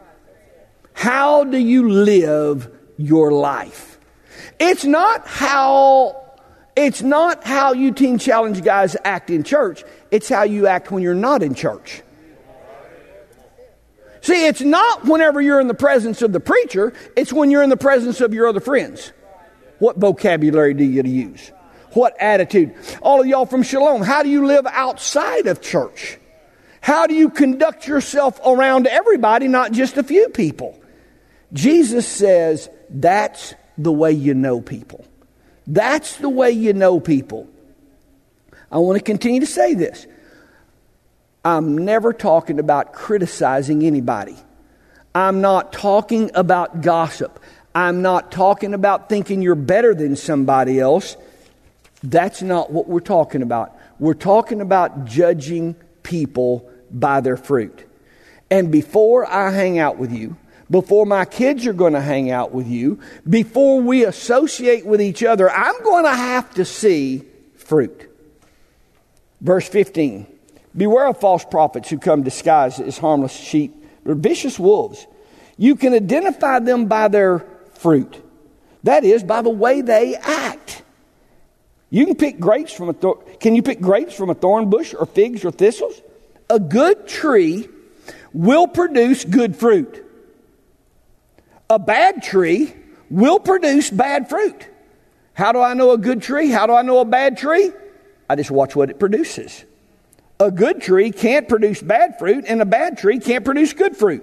How 0.93 1.43
do 1.43 1.57
you 1.57 1.89
live 1.89 2.69
your 2.97 3.31
life? 3.31 3.90
It's 4.59 4.85
not 4.85 5.27
how 5.27 6.21
it's 6.75 7.01
not 7.01 7.43
how 7.43 7.73
you 7.73 7.91
teen 7.91 8.17
challenge 8.17 8.61
guys 8.63 8.95
act 9.03 9.29
in 9.29 9.43
church. 9.43 9.83
It's 10.09 10.29
how 10.29 10.43
you 10.43 10.67
act 10.67 10.91
when 10.91 11.03
you're 11.03 11.13
not 11.13 11.43
in 11.43 11.53
church. 11.53 12.01
See, 14.21 14.45
it's 14.45 14.61
not 14.61 15.05
whenever 15.05 15.41
you're 15.41 15.59
in 15.59 15.67
the 15.67 15.73
presence 15.73 16.21
of 16.21 16.31
the 16.31 16.39
preacher, 16.39 16.93
it's 17.17 17.33
when 17.33 17.49
you're 17.49 17.63
in 17.63 17.69
the 17.69 17.77
presence 17.77 18.21
of 18.21 18.33
your 18.33 18.47
other 18.47 18.59
friends. 18.59 19.11
What 19.79 19.97
vocabulary 19.97 20.75
do 20.75 20.83
you 20.83 21.01
use? 21.03 21.51
What 21.93 22.15
attitude? 22.21 22.75
All 23.01 23.19
of 23.19 23.27
y'all 23.27 23.47
from 23.47 23.63
Shalom, 23.63 24.03
how 24.03 24.23
do 24.23 24.29
you 24.29 24.45
live 24.45 24.65
outside 24.67 25.47
of 25.47 25.59
church? 25.59 26.19
How 26.81 27.07
do 27.07 27.15
you 27.15 27.29
conduct 27.29 27.87
yourself 27.87 28.39
around 28.45 28.87
everybody, 28.87 29.47
not 29.47 29.71
just 29.71 29.97
a 29.97 30.03
few 30.03 30.29
people? 30.29 30.79
Jesus 31.53 32.07
says 32.07 32.69
that's 32.89 33.55
the 33.77 33.91
way 33.91 34.11
you 34.11 34.33
know 34.33 34.61
people. 34.61 35.05
That's 35.67 36.17
the 36.17 36.29
way 36.29 36.51
you 36.51 36.73
know 36.73 36.99
people. 36.99 37.47
I 38.71 38.77
want 38.77 38.97
to 38.97 39.03
continue 39.03 39.39
to 39.41 39.47
say 39.47 39.73
this. 39.73 40.07
I'm 41.43 41.77
never 41.79 42.13
talking 42.13 42.59
about 42.59 42.93
criticizing 42.93 43.83
anybody. 43.83 44.37
I'm 45.13 45.41
not 45.41 45.73
talking 45.73 46.31
about 46.35 46.81
gossip. 46.81 47.39
I'm 47.73 48.01
not 48.01 48.31
talking 48.31 48.73
about 48.73 49.09
thinking 49.09 49.41
you're 49.41 49.55
better 49.55 49.93
than 49.93 50.15
somebody 50.15 50.79
else. 50.79 51.17
That's 52.03 52.41
not 52.41 52.71
what 52.71 52.87
we're 52.87 52.99
talking 52.99 53.41
about. 53.41 53.75
We're 53.99 54.13
talking 54.13 54.61
about 54.61 55.05
judging 55.05 55.75
people 56.03 56.69
by 56.91 57.21
their 57.21 57.37
fruit. 57.37 57.87
And 58.49 58.71
before 58.71 59.25
I 59.25 59.51
hang 59.51 59.79
out 59.79 59.97
with 59.97 60.11
you, 60.11 60.35
before 60.71 61.05
my 61.05 61.25
kids 61.25 61.67
are 61.67 61.73
going 61.73 61.93
to 61.93 62.01
hang 62.01 62.31
out 62.31 62.53
with 62.53 62.65
you, 62.65 62.99
before 63.29 63.81
we 63.81 64.05
associate 64.05 64.85
with 64.85 65.01
each 65.01 65.21
other, 65.21 65.51
I'm 65.51 65.83
going 65.83 66.05
to 66.05 66.15
have 66.15 66.51
to 66.55 66.65
see 66.65 67.23
fruit. 67.57 68.09
Verse 69.41 69.67
15 69.67 70.27
Beware 70.75 71.07
of 71.07 71.19
false 71.19 71.43
prophets 71.43 71.89
who 71.89 71.99
come 71.99 72.23
disguised 72.23 72.79
as 72.79 72.97
harmless 72.97 73.33
sheep, 73.33 73.75
but 74.05 74.17
vicious 74.17 74.57
wolves. 74.57 75.05
You 75.57 75.75
can 75.75 75.93
identify 75.93 76.59
them 76.59 76.85
by 76.85 77.09
their 77.09 77.45
fruit. 77.73 78.23
That 78.83 79.03
is, 79.03 79.21
by 79.21 79.41
the 79.41 79.49
way 79.49 79.81
they 79.81 80.15
act. 80.15 80.81
You 81.89 82.05
can 82.05 82.15
pick 82.15 82.39
grapes 82.39 82.71
from 82.71 82.89
a. 82.89 82.93
Can 82.93 83.53
you 83.53 83.61
pick 83.61 83.81
grapes 83.81 84.15
from 84.15 84.29
a 84.29 84.33
thorn 84.33 84.69
bush 84.69 84.95
or 84.97 85.05
figs 85.05 85.43
or 85.43 85.51
thistles? 85.51 86.01
A 86.49 86.57
good 86.57 87.05
tree 87.05 87.67
will 88.31 88.67
produce 88.67 89.25
good 89.25 89.57
fruit. 89.57 90.05
A 91.71 91.79
bad 91.79 92.21
tree 92.21 92.73
will 93.09 93.39
produce 93.39 93.89
bad 93.89 94.27
fruit. 94.27 94.67
How 95.33 95.53
do 95.53 95.61
I 95.61 95.73
know 95.73 95.91
a 95.91 95.97
good 95.97 96.21
tree? 96.21 96.49
How 96.49 96.67
do 96.67 96.73
I 96.73 96.81
know 96.81 96.99
a 96.99 97.05
bad 97.05 97.37
tree? 97.37 97.71
I 98.29 98.35
just 98.35 98.51
watch 98.51 98.75
what 98.75 98.89
it 98.89 98.99
produces. 98.99 99.63
A 100.37 100.51
good 100.51 100.81
tree 100.81 101.11
can't 101.11 101.47
produce 101.47 101.81
bad 101.81 102.19
fruit, 102.19 102.43
and 102.45 102.61
a 102.61 102.65
bad 102.65 102.97
tree 102.97 103.19
can't 103.19 103.45
produce 103.45 103.71
good 103.71 103.95
fruit. 103.95 104.21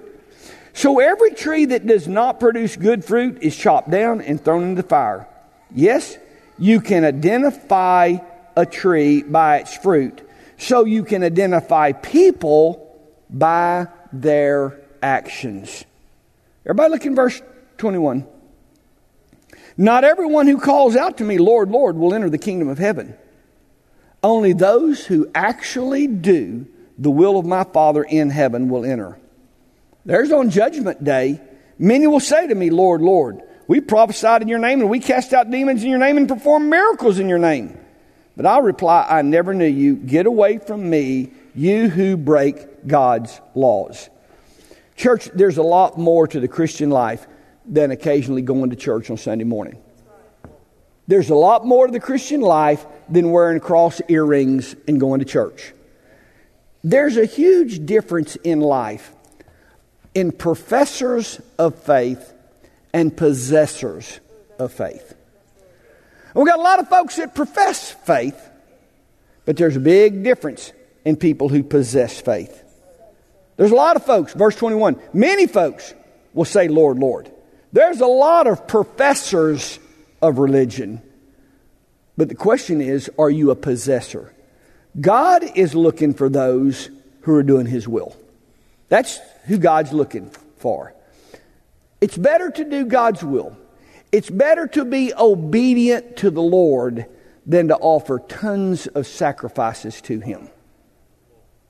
So 0.75 1.01
every 1.01 1.31
tree 1.31 1.65
that 1.65 1.87
does 1.87 2.07
not 2.07 2.39
produce 2.39 2.77
good 2.77 3.03
fruit 3.03 3.43
is 3.43 3.57
chopped 3.57 3.89
down 3.89 4.21
and 4.21 4.39
thrown 4.45 4.65
into 4.65 4.83
the 4.83 4.89
fire. 4.89 5.27
Yes, 5.75 6.19
you 6.59 6.83
can 6.83 7.03
identify 7.03 8.19
a 8.57 8.67
tree 8.67 9.23
by 9.23 9.61
its 9.61 9.75
fruit. 9.75 10.21
So 10.59 10.85
you 10.85 11.03
can 11.03 11.25
identify 11.25 11.93
people 11.93 12.95
by 13.31 13.87
their 14.13 14.83
actions. 15.03 15.87
Everybody 16.69 16.91
look 16.91 17.07
in 17.07 17.15
verse 17.15 17.41
21. 17.79 18.27
Not 19.77 20.05
everyone 20.05 20.47
who 20.47 20.61
calls 20.61 20.97
out 20.97 21.19
to 21.19 21.25
me, 21.25 21.39
Lord, 21.39 21.71
Lord, 21.71 21.97
will 21.97 22.15
enter 22.15 22.29
the 22.29 22.39
kingdom 22.39 22.69
of 22.69 22.79
heaven 22.79 23.17
only 24.23 24.53
those 24.53 25.05
who 25.07 25.31
actually 25.35 26.07
do 26.07 26.67
the 26.99 27.11
will 27.11 27.39
of 27.39 27.47
my 27.47 27.65
Father 27.65 28.03
in 28.03 28.31
heaven 28.31 28.69
will 28.69 28.85
enter. 28.85 29.19
There's 30.05 30.33
on 30.33 30.51
judgment 30.51 31.05
day, 31.05 31.41
many 31.79 32.07
will 32.07 32.21
say 32.21 32.47
to 32.47 32.55
me, 32.55 32.71
Lord, 32.71 33.01
Lord, 33.01 33.43
we 33.69 33.81
prophesied 33.81 34.43
in 34.43 34.49
your 34.49 34.59
name 34.59 34.81
and 34.81 34.91
we 34.91 34.99
cast 34.99 35.33
out 35.33 35.51
demons 35.51 35.85
in 35.85 35.91
your 35.91 35.99
name 35.99 36.17
and 36.17 36.29
performed 36.29 36.69
miracles 36.69 37.19
in 37.19 37.29
your 37.29 37.39
name. 37.39 37.79
But 38.37 38.47
I'll 38.47 38.63
reply, 38.63 39.07
I 39.09 39.23
never 39.23 39.55
knew 39.55 39.67
you. 39.67 39.97
Get 39.97 40.27
away 40.27 40.59
from 40.59 40.89
me, 40.89 41.33
you 41.55 41.89
who 41.89 42.17
break 42.17 42.87
God's 42.87 43.41
laws. 43.55 44.09
Church, 44.99 45.31
there's 45.33 45.59
a 45.59 45.63
lot 45.63 45.97
more 45.97 46.27
to 46.27 46.41
the 46.41 46.49
Christian 46.49 46.91
life 46.91 47.25
than 47.65 47.93
occasionally 47.93 48.43
going 48.43 48.71
to 48.71 48.77
church 48.77 49.11
on 49.11 49.17
Sunday 49.17 49.45
morning. 49.45 49.81
There's 51.07 51.31
a 51.31 51.37
lot 51.37 51.65
more 51.65 51.87
to 51.87 51.93
the 51.93 52.01
Christian 52.01 52.41
life 52.41 52.85
than 53.09 53.31
wearing 53.31 53.61
cross 53.61 54.01
earrings 54.09 54.75
and 54.89 54.99
going 54.99 55.21
to 55.21 55.25
church. 55.25 55.73
There's 56.83 57.17
a 57.17 57.27
huge 57.27 57.87
difference 57.87 58.35
in 58.37 58.61
life 58.61 59.13
in 60.15 60.33
professors 60.33 61.41
of 61.59 61.77
faith 61.77 62.35
and 62.93 63.17
possessors 63.17 64.19
of 64.59 64.73
faith. 64.73 65.15
we've 66.35 66.45
got 66.45 66.59
a 66.59 66.63
lot 66.63 66.81
of 66.81 66.89
folks 66.89 67.17
that 67.17 67.37
profess 67.37 67.93
faith, 67.93 68.51
but 69.45 69.57
there's 69.57 69.77
a 69.77 69.81
big 69.81 70.25
difference 70.25 70.73
in 71.05 71.15
people 71.15 71.49
who 71.49 71.63
possess 71.63 72.21
faith. 72.21 72.65
There's 73.59 73.73
a 73.73 73.75
lot 73.75 73.97
of 73.97 74.07
folks, 74.07 74.33
verse 74.33 74.55
21, 74.55 75.01
many 75.13 75.49
folks 75.49 75.93
will 76.33 76.45
say, 76.45 76.69
Lord, 76.69 76.99
Lord. 76.99 77.31
There's 77.73 78.01
a 78.01 78.07
lot 78.07 78.47
of 78.47 78.69
professors 78.69 79.81
of 80.23 80.39
religion. 80.39 81.03
But 82.17 82.29
the 82.29 82.37
question 82.37 82.81
is 82.81 83.11
are 83.19 83.29
you 83.29 83.51
a 83.51 83.57
possessor? 83.57 84.33
God 84.99 85.43
is 85.57 85.75
looking 85.75 86.15
for 86.15 86.29
those 86.29 86.89
who 87.23 87.35
are 87.35 87.43
doing 87.43 87.67
His 87.67 87.87
will. 87.89 88.17
That's 88.89 89.19
who 89.47 89.59
God's 89.59 89.93
looking 89.93 90.31
for. 90.59 90.95
It's 92.01 92.17
better 92.17 92.51
to 92.51 92.65
do 92.65 92.85
God's 92.87 93.25
will. 93.25 93.59
It's 94.13 94.31
better 94.31 94.69
to 94.69 94.85
be 94.85 95.13
obedient 95.15 96.19
to 96.19 96.31
the 96.31 96.41
Lord 96.43 97.07
than 97.45 97.69
to 97.69 97.77
offer 97.77 98.21
tons 98.21 98.87
of 98.87 99.09
sacrifices 99.09 100.01
to 100.03 100.21
Him. 100.21 100.49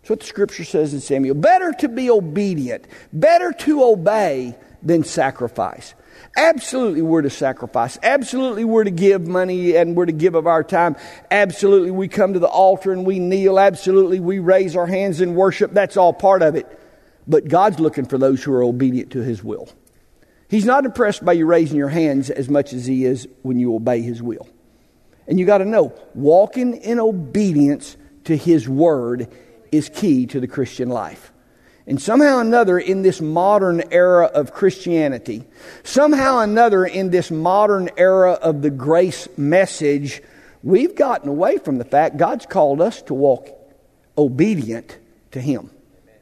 That's 0.09 0.17
what 0.17 0.21
the 0.21 0.27
scripture 0.27 0.65
says 0.65 0.95
in 0.95 1.01
Samuel. 1.01 1.35
Better 1.35 1.71
to 1.81 1.89
be 1.91 2.09
obedient, 2.09 2.87
better 3.13 3.53
to 3.53 3.85
obey 3.85 4.57
than 4.83 5.05
sacrifice. 5.05 5.95
Absolutely, 6.35 7.03
we're 7.03 7.21
to 7.21 7.29
sacrifice. 7.29 7.99
Absolutely, 8.03 8.65
we're 8.65 8.85
to 8.85 8.91
give 8.91 9.27
money 9.27 9.77
and 9.77 9.95
we're 9.95 10.07
to 10.07 10.13
give 10.13 10.35
of 10.35 10.47
our 10.47 10.65
time. 10.65 10.97
Absolutely, 11.31 11.91
we 11.91 12.09
come 12.09 12.33
to 12.33 12.39
the 12.39 12.49
altar 12.49 12.91
and 12.91 13.05
we 13.05 13.19
kneel. 13.19 13.59
Absolutely, 13.59 14.19
we 14.19 14.39
raise 14.39 14.77
our 14.77 14.87
hands 14.87 15.21
in 15.21 15.35
worship. 15.35 15.75
That's 15.75 15.99
all 15.99 16.15
part 16.15 16.41
of 16.41 16.55
it. 16.55 16.67
But 17.27 17.47
God's 17.47 17.79
looking 17.79 18.07
for 18.07 18.17
those 18.17 18.43
who 18.43 18.55
are 18.55 18.63
obedient 18.63 19.11
to 19.11 19.21
His 19.21 19.45
will. 19.45 19.69
He's 20.49 20.65
not 20.65 20.87
impressed 20.87 21.23
by 21.23 21.35
you 21.35 21.45
raising 21.45 21.77
your 21.77 21.91
hands 21.91 22.31
as 22.31 22.49
much 22.49 22.73
as 22.73 22.87
He 22.87 23.05
is 23.05 23.29
when 23.43 23.59
you 23.59 23.75
obey 23.75 24.01
His 24.01 24.23
will. 24.23 24.49
And 25.27 25.39
you 25.39 25.45
got 25.45 25.59
to 25.59 25.67
know, 25.67 25.93
walking 26.15 26.79
in 26.79 26.99
obedience 26.99 27.99
to 28.25 28.35
His 28.35 28.67
word 28.67 29.31
is 29.73 29.89
key 29.89 30.27
to 30.27 30.41
the 30.41 30.47
Christian 30.47 30.89
life. 30.89 31.33
And 31.87 32.01
somehow 32.01 32.37
or 32.37 32.41
another, 32.43 32.79
in 32.79 33.01
this 33.01 33.21
modern 33.21 33.83
era 33.91 34.27
of 34.27 34.53
Christianity, 34.53 35.45
somehow 35.85 36.37
or 36.37 36.45
another, 36.45 36.85
in 36.85 37.11
this 37.11 37.31
modern 37.31 37.89
era 37.97 38.33
of 38.33 38.61
the 38.61 38.71
grace 38.71 39.27
message, 39.39 40.23
we've 40.63 40.95
gotten 40.95 41.31
away 41.31 41.57
from 41.57 41.79
the 41.79 41.87
fact 41.87 42.19
God's 42.19 42.45
called 42.45 42.83
us 42.83 43.01
to 43.03 43.15
walk 43.15 43.49
obedient 44.19 44.99
to 45.31 45.41
Him. 45.41 45.71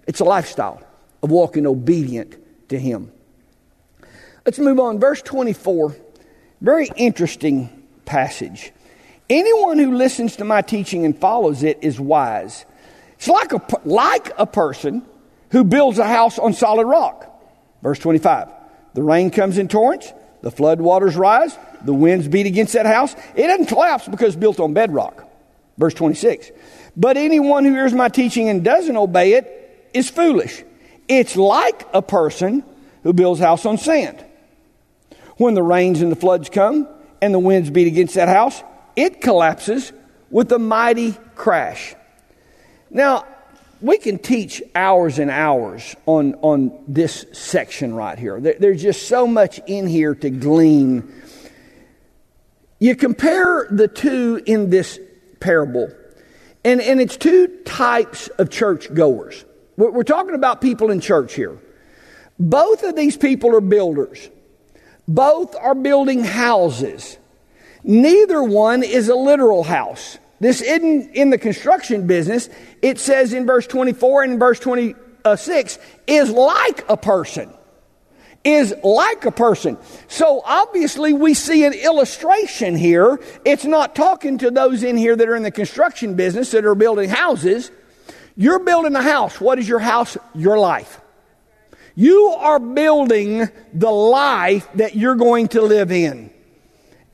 It's 0.06 0.20
a 0.20 0.24
lifestyle 0.24 0.86
of 1.20 1.32
walking 1.32 1.66
obedient 1.66 2.36
to 2.68 2.78
Him. 2.78 3.10
Let's 4.44 4.60
move 4.60 4.78
on. 4.78 5.00
Verse 5.00 5.20
24, 5.22 5.96
very 6.60 6.88
interesting 6.96 7.82
passage. 8.04 8.72
Anyone 9.28 9.80
who 9.80 9.96
listens 9.96 10.36
to 10.36 10.44
my 10.44 10.62
teaching 10.62 11.04
and 11.04 11.18
follows 11.18 11.64
it 11.64 11.78
is 11.82 11.98
wise. 11.98 12.64
It's 13.16 13.28
like 13.28 13.52
a, 13.52 13.62
like 13.84 14.32
a 14.38 14.46
person 14.46 15.02
who 15.50 15.64
builds 15.64 15.98
a 15.98 16.06
house 16.06 16.38
on 16.38 16.52
solid 16.52 16.86
rock. 16.86 17.32
Verse 17.82 17.98
25. 17.98 18.48
The 18.94 19.02
rain 19.02 19.30
comes 19.30 19.58
in 19.58 19.68
torrents, 19.68 20.12
the 20.42 20.50
flood 20.50 20.80
waters 20.80 21.16
rise, 21.16 21.56
the 21.84 21.94
winds 21.94 22.28
beat 22.28 22.46
against 22.46 22.72
that 22.72 22.86
house. 22.86 23.14
It 23.34 23.46
doesn't 23.46 23.66
collapse 23.66 24.08
because 24.08 24.28
it's 24.28 24.36
built 24.36 24.60
on 24.60 24.74
bedrock. 24.74 25.28
Verse 25.78 25.94
26. 25.94 26.50
But 26.96 27.16
anyone 27.16 27.64
who 27.64 27.72
hears 27.72 27.92
my 27.92 28.08
teaching 28.08 28.48
and 28.48 28.64
doesn't 28.64 28.96
obey 28.96 29.34
it 29.34 29.90
is 29.92 30.08
foolish. 30.08 30.64
It's 31.08 31.36
like 31.36 31.86
a 31.92 32.02
person 32.02 32.64
who 33.02 33.12
builds 33.12 33.40
house 33.40 33.66
on 33.66 33.78
sand. 33.78 34.24
When 35.36 35.54
the 35.54 35.62
rains 35.62 36.00
and 36.00 36.10
the 36.10 36.16
floods 36.16 36.48
come 36.48 36.88
and 37.20 37.34
the 37.34 37.38
winds 37.38 37.70
beat 37.70 37.86
against 37.86 38.14
that 38.14 38.28
house, 38.28 38.62
it 38.96 39.20
collapses 39.20 39.92
with 40.30 40.50
a 40.52 40.58
mighty 40.58 41.12
crash. 41.34 41.94
Now, 42.90 43.26
we 43.80 43.98
can 43.98 44.18
teach 44.18 44.62
hours 44.74 45.18
and 45.18 45.30
hours 45.30 45.94
on, 46.06 46.34
on 46.36 46.82
this 46.88 47.26
section 47.32 47.94
right 47.94 48.18
here. 48.18 48.40
There, 48.40 48.56
there's 48.58 48.82
just 48.82 49.06
so 49.06 49.26
much 49.26 49.60
in 49.66 49.86
here 49.86 50.14
to 50.14 50.30
glean. 50.30 51.12
You 52.78 52.96
compare 52.96 53.66
the 53.70 53.88
two 53.88 54.42
in 54.46 54.70
this 54.70 54.98
parable, 55.40 55.90
and, 56.64 56.80
and 56.80 57.00
it's 57.00 57.16
two 57.16 57.48
types 57.64 58.28
of 58.28 58.50
church 58.50 58.92
goers. 58.92 59.44
We're, 59.76 59.90
we're 59.90 60.04
talking 60.04 60.34
about 60.34 60.60
people 60.60 60.90
in 60.90 61.00
church 61.00 61.34
here. 61.34 61.58
Both 62.38 62.82
of 62.82 62.96
these 62.96 63.16
people 63.16 63.54
are 63.56 63.60
builders, 63.60 64.30
both 65.06 65.54
are 65.56 65.74
building 65.74 66.24
houses. 66.24 67.18
Neither 67.84 68.42
one 68.42 68.82
is 68.82 69.08
a 69.08 69.14
literal 69.14 69.62
house. 69.62 70.18
This 70.40 70.60
isn't 70.60 71.14
in 71.14 71.30
the 71.30 71.38
construction 71.38 72.06
business. 72.06 72.48
It 72.82 72.98
says 72.98 73.32
in 73.32 73.46
verse 73.46 73.66
24 73.66 74.24
and 74.24 74.32
in 74.34 74.38
verse 74.38 74.60
26 74.60 75.78
is 76.06 76.30
like 76.30 76.84
a 76.88 76.96
person. 76.96 77.52
Is 78.44 78.72
like 78.84 79.24
a 79.24 79.32
person. 79.32 79.76
So 80.06 80.40
obviously 80.44 81.12
we 81.12 81.34
see 81.34 81.64
an 81.64 81.72
illustration 81.72 82.76
here. 82.76 83.18
It's 83.44 83.64
not 83.64 83.96
talking 83.96 84.38
to 84.38 84.52
those 84.52 84.84
in 84.84 84.96
here 84.96 85.16
that 85.16 85.28
are 85.28 85.34
in 85.34 85.42
the 85.42 85.50
construction 85.50 86.14
business 86.14 86.52
that 86.52 86.64
are 86.64 86.76
building 86.76 87.08
houses. 87.08 87.72
You're 88.36 88.60
building 88.60 88.94
a 88.94 89.02
house. 89.02 89.40
What 89.40 89.58
is 89.58 89.68
your 89.68 89.80
house? 89.80 90.16
Your 90.34 90.58
life. 90.58 91.00
You 91.96 92.36
are 92.38 92.60
building 92.60 93.48
the 93.72 93.90
life 93.90 94.68
that 94.74 94.94
you're 94.94 95.16
going 95.16 95.48
to 95.48 95.62
live 95.62 95.90
in. 95.90 96.30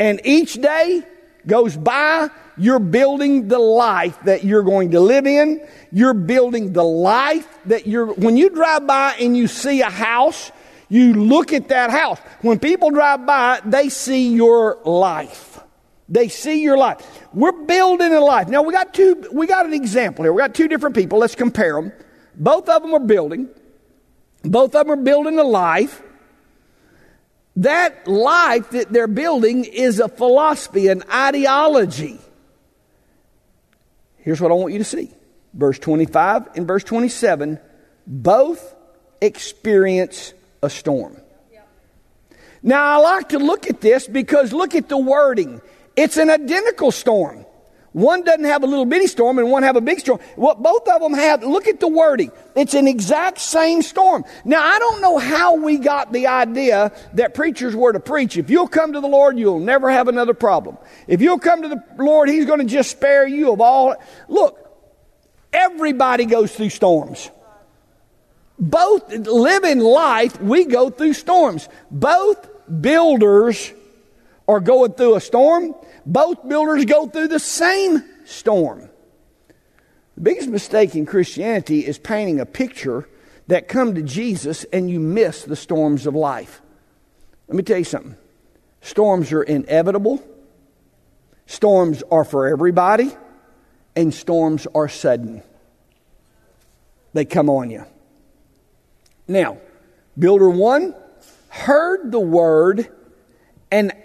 And 0.00 0.20
each 0.24 0.54
day 0.54 1.04
goes 1.46 1.76
by, 1.76 2.28
you're 2.56 2.78
building 2.78 3.48
the 3.48 3.58
life 3.58 4.18
that 4.24 4.44
you're 4.44 4.62
going 4.62 4.90
to 4.92 5.00
live 5.00 5.26
in. 5.26 5.66
You're 5.90 6.14
building 6.14 6.72
the 6.72 6.84
life 6.84 7.48
that 7.66 7.86
you're, 7.86 8.12
when 8.12 8.36
you 8.36 8.50
drive 8.50 8.86
by 8.86 9.14
and 9.18 9.36
you 9.36 9.46
see 9.46 9.80
a 9.80 9.90
house, 9.90 10.52
you 10.88 11.14
look 11.14 11.52
at 11.52 11.68
that 11.68 11.90
house. 11.90 12.18
When 12.42 12.58
people 12.58 12.90
drive 12.90 13.24
by, 13.24 13.60
they 13.64 13.88
see 13.88 14.34
your 14.34 14.78
life. 14.84 15.60
They 16.08 16.28
see 16.28 16.62
your 16.62 16.76
life. 16.76 16.98
We're 17.32 17.64
building 17.64 18.12
a 18.12 18.20
life. 18.20 18.48
Now 18.48 18.62
we 18.62 18.74
got 18.74 18.92
two, 18.92 19.26
we 19.32 19.46
got 19.46 19.64
an 19.64 19.72
example 19.72 20.24
here. 20.24 20.32
We 20.32 20.42
got 20.42 20.54
two 20.54 20.68
different 20.68 20.94
people. 20.94 21.18
Let's 21.18 21.34
compare 21.34 21.74
them. 21.74 21.92
Both 22.34 22.68
of 22.68 22.82
them 22.82 22.92
are 22.92 23.00
building. 23.00 23.48
Both 24.42 24.74
of 24.74 24.86
them 24.86 24.90
are 24.90 25.02
building 25.02 25.38
a 25.38 25.44
life. 25.44 26.02
That 27.56 28.06
life 28.06 28.70
that 28.70 28.92
they're 28.92 29.06
building 29.06 29.64
is 29.64 30.00
a 30.00 30.08
philosophy, 30.08 30.88
an 30.88 31.02
ideology. 31.10 32.18
Here's 34.22 34.40
what 34.40 34.50
I 34.50 34.54
want 34.54 34.72
you 34.72 34.78
to 34.78 34.84
see 34.84 35.10
verse 35.54 35.78
25 35.78 36.56
and 36.56 36.66
verse 36.66 36.82
27 36.84 37.60
both 38.06 38.74
experience 39.20 40.32
a 40.62 40.70
storm. 40.70 41.16
Now, 42.64 42.96
I 42.98 43.02
like 43.02 43.30
to 43.30 43.38
look 43.38 43.68
at 43.68 43.80
this 43.80 44.06
because 44.06 44.52
look 44.52 44.76
at 44.76 44.88
the 44.88 44.96
wording. 44.96 45.60
It's 45.96 46.16
an 46.16 46.30
identical 46.30 46.92
storm. 46.92 47.44
One 47.92 48.22
doesn't 48.22 48.44
have 48.44 48.62
a 48.62 48.66
little 48.66 48.86
bitty 48.86 49.06
storm 49.06 49.38
and 49.38 49.50
one 49.50 49.64
have 49.64 49.76
a 49.76 49.80
big 49.80 50.00
storm. 50.00 50.18
What 50.36 50.62
both 50.62 50.88
of 50.88 51.02
them 51.02 51.12
have, 51.12 51.44
look 51.44 51.68
at 51.68 51.78
the 51.78 51.88
wording. 51.88 52.32
It's 52.56 52.72
an 52.72 52.88
exact 52.88 53.38
same 53.38 53.82
storm. 53.82 54.24
Now, 54.44 54.64
I 54.64 54.78
don't 54.78 55.02
know 55.02 55.18
how 55.18 55.56
we 55.56 55.76
got 55.76 56.10
the 56.10 56.26
idea 56.26 56.92
that 57.14 57.34
preachers 57.34 57.76
were 57.76 57.92
to 57.92 58.00
preach. 58.00 58.38
If 58.38 58.48
you'll 58.48 58.68
come 58.68 58.94
to 58.94 59.00
the 59.00 59.08
Lord, 59.08 59.38
you'll 59.38 59.60
never 59.60 59.90
have 59.90 60.08
another 60.08 60.32
problem. 60.32 60.78
If 61.06 61.20
you'll 61.20 61.38
come 61.38 61.62
to 61.62 61.68
the 61.68 61.82
Lord, 61.98 62.30
He's 62.30 62.46
going 62.46 62.60
to 62.60 62.66
just 62.66 62.90
spare 62.90 63.26
you 63.26 63.52
of 63.52 63.60
all. 63.60 63.94
Look, 64.26 64.58
everybody 65.52 66.24
goes 66.24 66.54
through 66.54 66.70
storms. 66.70 67.30
Both 68.58 69.12
living 69.12 69.80
life, 69.80 70.40
we 70.40 70.64
go 70.64 70.88
through 70.88 71.14
storms. 71.14 71.68
Both 71.90 72.48
builders 72.80 73.72
are 74.52 74.60
going 74.60 74.92
through 74.92 75.16
a 75.16 75.20
storm 75.20 75.74
both 76.06 76.46
builders 76.48 76.84
go 76.84 77.06
through 77.06 77.28
the 77.28 77.38
same 77.38 78.04
storm. 78.24 78.88
The 80.14 80.20
biggest 80.20 80.48
mistake 80.48 80.94
in 80.94 81.06
Christianity 81.06 81.86
is 81.86 81.98
painting 81.98 82.40
a 82.40 82.46
picture 82.46 83.08
that 83.46 83.68
come 83.68 83.94
to 83.94 84.02
Jesus 84.02 84.64
and 84.72 84.90
you 84.90 85.00
miss 85.00 85.44
the 85.44 85.56
storms 85.56 86.06
of 86.06 86.14
life. 86.14 86.60
Let 87.48 87.56
me 87.56 87.62
tell 87.62 87.78
you 87.78 87.84
something. 87.84 88.16
Storms 88.80 89.32
are 89.32 89.42
inevitable. 89.42 90.22
Storms 91.46 92.02
are 92.10 92.24
for 92.24 92.46
everybody 92.46 93.10
and 93.94 94.12
storms 94.12 94.66
are 94.74 94.88
sudden. 94.88 95.42
They 97.12 97.24
come 97.24 97.50
on 97.50 97.70
you. 97.70 97.84
Now, 99.28 99.58
builder 100.18 100.48
1 100.48 100.94
heard 101.48 102.10
the 102.10 102.20
word 102.20 102.88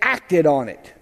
acted 0.08 0.48
on 0.48 0.70
it. 0.70 0.94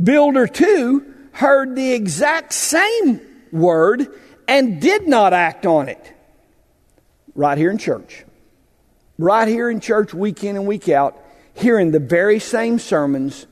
Builder 0.00 0.46
2 0.46 1.14
heard 1.32 1.74
the 1.74 1.92
exact 1.92 2.52
same 2.52 3.20
word 3.50 4.06
and 4.46 4.80
did 4.80 5.08
not 5.08 5.32
act 5.32 5.66
on 5.66 5.88
it. 5.88 6.14
Right 7.34 7.58
here 7.58 7.70
in 7.70 7.78
church. 7.78 8.24
Right 9.18 9.48
here 9.48 9.68
in 9.68 9.80
church, 9.80 10.14
week 10.14 10.44
in 10.44 10.56
and 10.56 10.66
week 10.66 10.88
out, 10.88 11.20
hearing 11.54 11.90
the 11.90 11.98
very 11.98 12.38
same 12.38 12.78
sermons. 12.78 13.46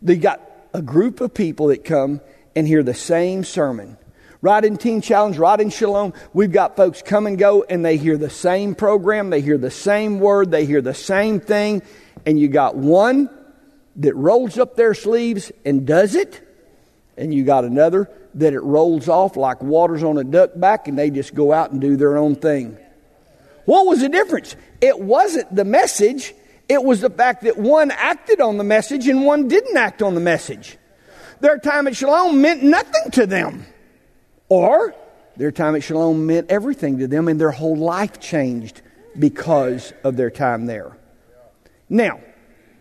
They 0.00 0.16
got 0.16 0.40
a 0.72 0.80
group 0.80 1.20
of 1.20 1.34
people 1.34 1.66
that 1.66 1.84
come 1.84 2.22
and 2.56 2.66
hear 2.66 2.82
the 2.82 2.94
same 2.94 3.44
sermon. 3.44 3.98
Right 4.40 4.64
in 4.64 4.78
Teen 4.78 5.02
Challenge, 5.02 5.36
right 5.36 5.60
in 5.60 5.68
Shalom, 5.68 6.14
we've 6.32 6.52
got 6.52 6.76
folks 6.76 7.02
come 7.02 7.26
and 7.26 7.36
go 7.36 7.64
and 7.64 7.84
they 7.84 7.98
hear 7.98 8.16
the 8.16 8.30
same 8.30 8.74
program, 8.74 9.28
they 9.28 9.42
hear 9.42 9.58
the 9.58 9.70
same 9.70 10.18
word, 10.18 10.50
they 10.50 10.64
hear 10.64 10.80
the 10.80 10.94
same 10.94 11.40
thing, 11.40 11.82
and 12.24 12.40
you 12.40 12.48
got 12.48 12.74
one 12.74 13.28
that 13.98 14.14
rolls 14.14 14.58
up 14.58 14.76
their 14.76 14.94
sleeves 14.94 15.52
and 15.64 15.86
does 15.86 16.14
it, 16.14 16.40
and 17.16 17.34
you 17.34 17.44
got 17.44 17.64
another 17.64 18.10
that 18.34 18.52
it 18.52 18.60
rolls 18.60 19.08
off 19.08 19.36
like 19.36 19.62
waters 19.62 20.02
on 20.02 20.18
a 20.18 20.24
duck 20.24 20.52
back 20.54 20.86
and 20.86 20.98
they 20.98 21.10
just 21.10 21.34
go 21.34 21.52
out 21.52 21.72
and 21.72 21.80
do 21.80 21.96
their 21.96 22.16
own 22.16 22.36
thing. 22.36 22.76
What 23.64 23.86
was 23.86 24.00
the 24.00 24.08
difference? 24.08 24.54
It 24.80 24.98
wasn't 24.98 25.54
the 25.54 25.64
message, 25.64 26.34
it 26.68 26.82
was 26.82 27.00
the 27.00 27.10
fact 27.10 27.42
that 27.42 27.56
one 27.56 27.90
acted 27.90 28.40
on 28.40 28.56
the 28.56 28.64
message 28.64 29.08
and 29.08 29.24
one 29.24 29.48
didn't 29.48 29.76
act 29.76 30.02
on 30.02 30.14
the 30.14 30.20
message. 30.20 30.78
Their 31.40 31.58
time 31.58 31.86
at 31.86 31.96
Shalom 31.96 32.40
meant 32.40 32.62
nothing 32.62 33.10
to 33.12 33.26
them. 33.26 33.66
Or 34.48 34.94
their 35.36 35.52
time 35.52 35.76
at 35.76 35.82
Shalom 35.82 36.26
meant 36.26 36.50
everything 36.50 36.98
to 36.98 37.06
them 37.06 37.28
and 37.28 37.40
their 37.40 37.50
whole 37.50 37.76
life 37.76 38.20
changed 38.20 38.82
because 39.18 39.92
of 40.04 40.16
their 40.16 40.30
time 40.30 40.66
there. 40.66 40.96
Now, 41.88 42.20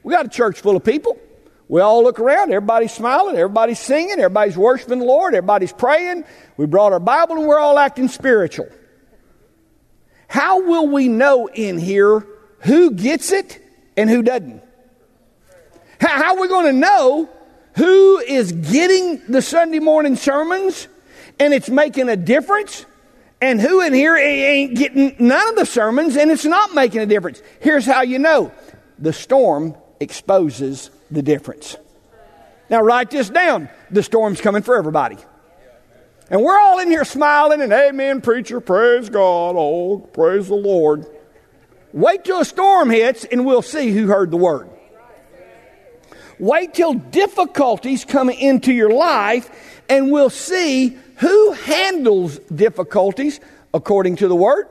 we 0.08 0.14
got 0.14 0.26
a 0.26 0.30
church 0.30 0.62
full 0.62 0.78
of 0.78 0.86
people. 0.86 1.20
We 1.68 1.82
all 1.82 2.02
look 2.02 2.18
around, 2.18 2.54
everybody's 2.54 2.94
smiling, 2.94 3.36
everybody's 3.36 3.78
singing, 3.78 4.20
everybody's 4.20 4.56
worshiping 4.56 5.00
the 5.00 5.06
Lord, 5.06 5.36
everybody's 5.36 5.74
praying. 5.74 6.24
We 6.56 6.66
brought 6.66 6.94
our 6.94 7.00
Bible 7.02 7.36
and 7.36 7.46
we're 7.46 7.60
all 7.60 7.78
acting 7.78 8.08
spiritual. 8.08 8.70
How 10.30 10.62
will 10.62 10.88
we 10.88 11.10
know 11.10 11.48
in 11.48 11.78
here 11.78 12.26
who 12.60 12.92
gets 12.92 13.34
it 13.34 13.62
and 13.98 14.10
who 14.10 14.22
doesn't? 14.22 14.64
How 16.00 16.36
are 16.36 16.40
we 16.40 16.48
going 16.48 16.68
to 16.68 16.80
know 16.80 17.30
who 17.76 18.20
is 18.20 18.54
getting 18.54 19.22
the 19.28 19.42
Sunday 19.42 19.80
morning 19.80 20.16
sermons 20.16 20.88
and 21.38 21.54
it's 21.54 21.70
making 21.70 22.08
a 22.08 22.16
difference? 22.16 22.86
And 23.42 23.60
who 23.60 23.82
in 23.82 23.94
here 23.94 24.16
ain't 24.16 24.78
getting 24.78 25.18
none 25.20 25.50
of 25.50 25.58
the 25.58 25.66
sermons 25.66 26.16
and 26.16 26.32
it's 26.32 26.46
not 26.46 26.74
making 26.74 27.02
a 27.02 27.06
difference? 27.06 27.42
Here's 27.60 27.86
how 27.86 28.04
you 28.04 28.20
know 28.20 28.54
the 29.00 29.12
storm 29.12 29.76
exposes 30.00 30.90
the 31.12 31.22
difference. 31.22 31.78
Now, 32.70 32.82
write 32.82 33.10
this 33.12 33.30
down. 33.30 33.70
The 33.92 34.04
storm's 34.04 34.42
coming 34.42 34.62
for 34.62 34.78
everybody. 34.78 35.18
And 36.30 36.44
we're 36.44 36.60
all 36.60 36.80
in 36.80 36.90
here 36.90 37.06
smiling 37.06 37.62
and, 37.62 37.72
Amen, 37.72 38.22
preacher, 38.22 38.60
praise 38.60 39.10
God, 39.10 39.56
oh, 39.58 40.00
praise 40.00 40.48
the 40.48 40.56
Lord. 40.56 41.06
Wait 41.94 42.26
till 42.26 42.42
a 42.42 42.46
storm 42.46 42.90
hits 42.90 43.24
and 43.24 43.46
we'll 43.46 43.62
see 43.62 43.92
who 43.92 44.08
heard 44.08 44.30
the 44.32 44.38
word. 44.38 44.70
Wait 46.38 46.74
till 46.74 46.94
difficulties 46.94 48.04
come 48.06 48.30
into 48.30 48.74
your 48.74 48.92
life 48.92 49.50
and 49.90 50.12
we'll 50.12 50.30
see 50.30 50.98
who 51.18 51.52
handles 51.54 52.40
difficulties 52.40 53.40
according 53.74 54.18
to 54.18 54.28
the 54.28 54.36
Word 54.36 54.68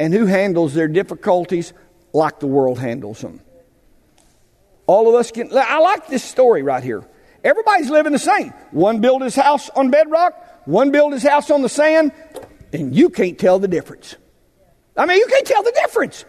and 0.00 0.12
who 0.12 0.26
handles 0.26 0.74
their 0.74 0.88
difficulties 0.88 1.72
like 2.12 2.40
the 2.40 2.46
world 2.46 2.78
handles 2.78 3.20
them. 3.20 3.40
All 4.88 5.08
of 5.08 5.14
us 5.14 5.30
can. 5.30 5.50
I 5.52 5.78
like 5.78 6.08
this 6.08 6.24
story 6.24 6.64
right 6.64 6.82
here. 6.82 7.06
Everybody's 7.44 7.90
living 7.90 8.12
the 8.12 8.18
same. 8.18 8.52
One 8.72 9.00
built 9.00 9.22
his 9.22 9.36
house 9.36 9.70
on 9.70 9.90
bedrock, 9.90 10.34
one 10.66 10.90
built 10.90 11.12
his 11.12 11.22
house 11.22 11.50
on 11.52 11.62
the 11.62 11.68
sand, 11.68 12.10
and 12.72 12.96
you 12.96 13.10
can't 13.10 13.38
tell 13.38 13.60
the 13.60 13.68
difference. 13.68 14.16
I 14.96 15.06
mean, 15.06 15.18
you 15.18 15.26
can't 15.28 15.46
tell 15.46 15.62
the 15.62 15.72
difference. 15.72 16.24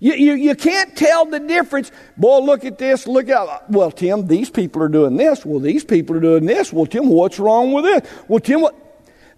You, 0.00 0.14
you, 0.14 0.32
you 0.32 0.54
can't 0.56 0.96
tell 0.96 1.26
the 1.26 1.38
difference. 1.38 1.92
Boy, 2.16 2.40
look 2.40 2.64
at 2.64 2.76
this. 2.76 3.06
Look 3.06 3.28
at, 3.28 3.70
well, 3.70 3.92
Tim, 3.92 4.26
these 4.26 4.50
people 4.50 4.82
are 4.82 4.88
doing 4.88 5.16
this. 5.16 5.46
Well, 5.46 5.60
these 5.60 5.84
people 5.84 6.16
are 6.16 6.20
doing 6.20 6.44
this. 6.44 6.72
Well, 6.72 6.86
Tim, 6.86 7.08
what's 7.08 7.38
wrong 7.38 7.70
with 7.72 7.84
this? 7.84 8.10
Well, 8.26 8.40
Tim, 8.40 8.62
what? 8.62 8.74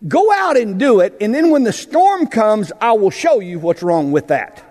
Go 0.09 0.33
out 0.33 0.57
and 0.57 0.79
do 0.79 1.01
it, 1.01 1.17
and 1.21 1.35
then 1.35 1.51
when 1.51 1.65
the 1.65 1.73
storm 1.73 2.27
comes, 2.27 2.73
I 2.81 2.93
will 2.93 3.11
show 3.11 3.41
you 3.41 3.59
what's 3.59 3.83
wrong 3.83 4.13
with 4.13 4.29
that. 4.29 4.63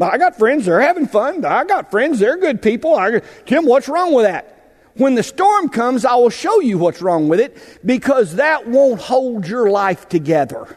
I 0.00 0.18
got 0.18 0.38
friends, 0.38 0.64
they're 0.64 0.80
having 0.80 1.06
fun. 1.06 1.44
I 1.44 1.64
got 1.64 1.90
friends, 1.90 2.18
they're 2.18 2.38
good 2.38 2.62
people. 2.62 2.94
I, 2.94 3.20
Tim, 3.46 3.66
what's 3.66 3.88
wrong 3.88 4.12
with 4.12 4.24
that? 4.24 4.48
When 4.94 5.14
the 5.14 5.22
storm 5.22 5.68
comes, 5.68 6.04
I 6.04 6.14
will 6.14 6.30
show 6.30 6.60
you 6.60 6.78
what's 6.78 7.00
wrong 7.00 7.28
with 7.28 7.40
it 7.40 7.56
because 7.84 8.36
that 8.36 8.68
won't 8.68 9.00
hold 9.00 9.46
your 9.46 9.70
life 9.70 10.08
together. 10.08 10.76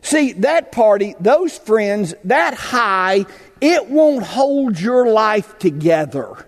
See, 0.00 0.32
that 0.34 0.72
party, 0.72 1.14
those 1.18 1.56
friends, 1.56 2.14
that 2.24 2.54
high, 2.54 3.26
it 3.60 3.88
won't 3.88 4.22
hold 4.22 4.78
your 4.78 5.10
life 5.10 5.58
together. 5.58 6.46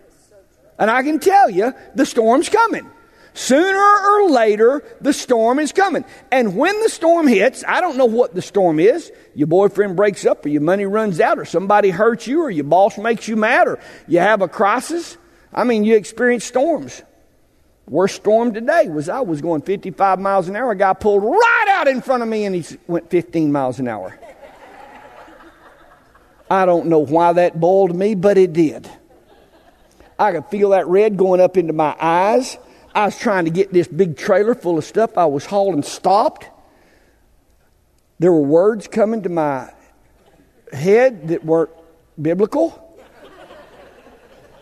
And 0.79 0.91
I 0.91 1.03
can 1.03 1.19
tell 1.19 1.51
you, 1.51 1.75
the 1.95 2.07
storm's 2.07 2.49
coming. 2.49 2.89
Sooner 3.35 3.79
or 3.79 4.31
later, 4.31 4.83
the 5.01 5.13
storm 5.13 5.59
is 5.59 5.73
coming. 5.73 6.05
And 6.33 6.57
when 6.57 6.81
the 6.83 6.89
storm 6.89 7.27
hits, 7.27 7.63
I 7.67 7.81
don't 7.81 7.97
know 7.97 8.07
what 8.07 8.35
the 8.35 8.43
storm 8.43 8.81
is. 8.81 9.13
Your 9.35 9.47
boyfriend 9.47 9.97
breaks 9.97 10.27
up, 10.27 10.45
or 10.45 10.49
your 10.49 10.63
money 10.63 10.85
runs 10.85 11.21
out, 11.21 11.39
or 11.39 11.45
somebody 11.45 11.91
hurts 11.91 12.27
you, 12.27 12.43
or 12.43 12.51
your 12.51 12.65
boss 12.65 12.99
makes 12.99 13.29
you 13.29 13.37
mad, 13.37 13.69
or 13.69 13.79
you 14.09 14.19
have 14.19 14.43
a 14.43 14.49
crisis. 14.49 15.17
I 15.53 15.65
mean, 15.65 15.85
you 15.85 15.97
experience 15.97 16.45
storms. 16.45 17.03
Worst 17.91 18.17
storm 18.17 18.55
today 18.55 18.89
was 18.89 19.09
I 19.09 19.21
was 19.21 19.41
going 19.41 19.63
55 19.63 20.21
miles 20.21 20.49
an 20.49 20.55
hour. 20.55 20.71
A 20.71 20.77
guy 20.77 20.93
pulled 20.93 21.25
right 21.25 21.67
out 21.71 21.89
in 21.89 22.03
front 22.03 22.23
of 22.23 22.29
me 22.29 22.45
and 22.45 22.55
he 22.55 22.79
went 22.87 23.11
15 23.11 23.51
miles 23.51 23.81
an 23.81 23.89
hour. 23.89 24.17
I 26.49 26.67
don't 26.67 26.87
know 26.87 27.01
why 27.01 27.33
that 27.33 27.59
boiled 27.59 27.95
me, 27.95 28.15
but 28.15 28.39
it 28.39 28.53
did. 28.53 28.89
I 30.19 30.31
could 30.31 30.47
feel 30.47 30.71
that 30.71 30.87
red 30.87 31.17
going 31.17 31.41
up 31.41 31.57
into 31.57 31.73
my 31.73 31.97
eyes. 32.01 32.59
I 32.95 33.05
was 33.05 33.19
trying 33.19 33.45
to 33.45 33.51
get 33.51 33.73
this 33.73 33.87
big 33.87 34.17
trailer 34.17 34.55
full 34.55 34.79
of 34.79 34.85
stuff 34.85 35.17
I 35.17 35.27
was 35.27 35.47
hauling 35.47 35.83
stopped. 35.83 36.49
There 38.19 38.33
were 38.33 38.43
words 38.43 38.89
coming 38.89 39.23
to 39.23 39.29
my 39.29 39.73
head 40.73 41.29
that 41.29 41.45
weren't 41.45 41.71
biblical. 42.21 42.87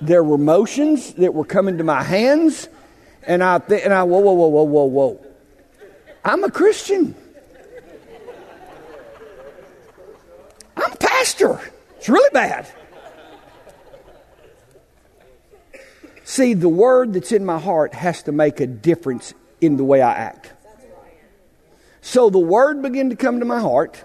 There 0.01 0.23
were 0.23 0.39
motions 0.39 1.15
that 1.15 1.35
were 1.35 1.45
coming 1.45 1.79
to 1.79 1.85
my 1.85 2.03
hands. 2.03 2.69
And 3.27 3.43
I, 3.43 3.59
th- 3.59 3.83
and 3.85 3.93
I, 3.93 4.05
whoa, 4.05 4.21
whoa, 4.21 4.33
whoa, 4.33 4.49
whoa, 4.49 4.63
whoa, 4.63 4.85
whoa. 4.85 5.27
I'm 6.25 6.45
a 6.45 6.51
Christian. 6.51 7.15
I'm 10.77 10.93
a 10.93 10.97
pastor. 10.97 11.61
It's 11.97 12.09
really 12.09 12.31
bad. 12.33 12.69
See, 16.29 16.53
the 16.53 16.69
word 16.69 17.15
that's 17.15 17.33
in 17.33 17.47
my 17.47 17.59
heart 17.59 17.95
has 17.95 18.25
to 18.25 18.33
make 18.33 18.61
a 18.61 18.67
difference 18.67 19.33
in 19.63 19.79
the 19.79 19.83
way 19.83 20.03
I 20.03 20.13
act. 20.13 20.53
So 22.03 22.29
the 22.29 22.39
word 22.39 22.83
began 22.83 23.09
to 23.09 23.17
come 23.17 23.41
to 23.41 23.47
my 23.47 23.61
heart. 23.61 24.05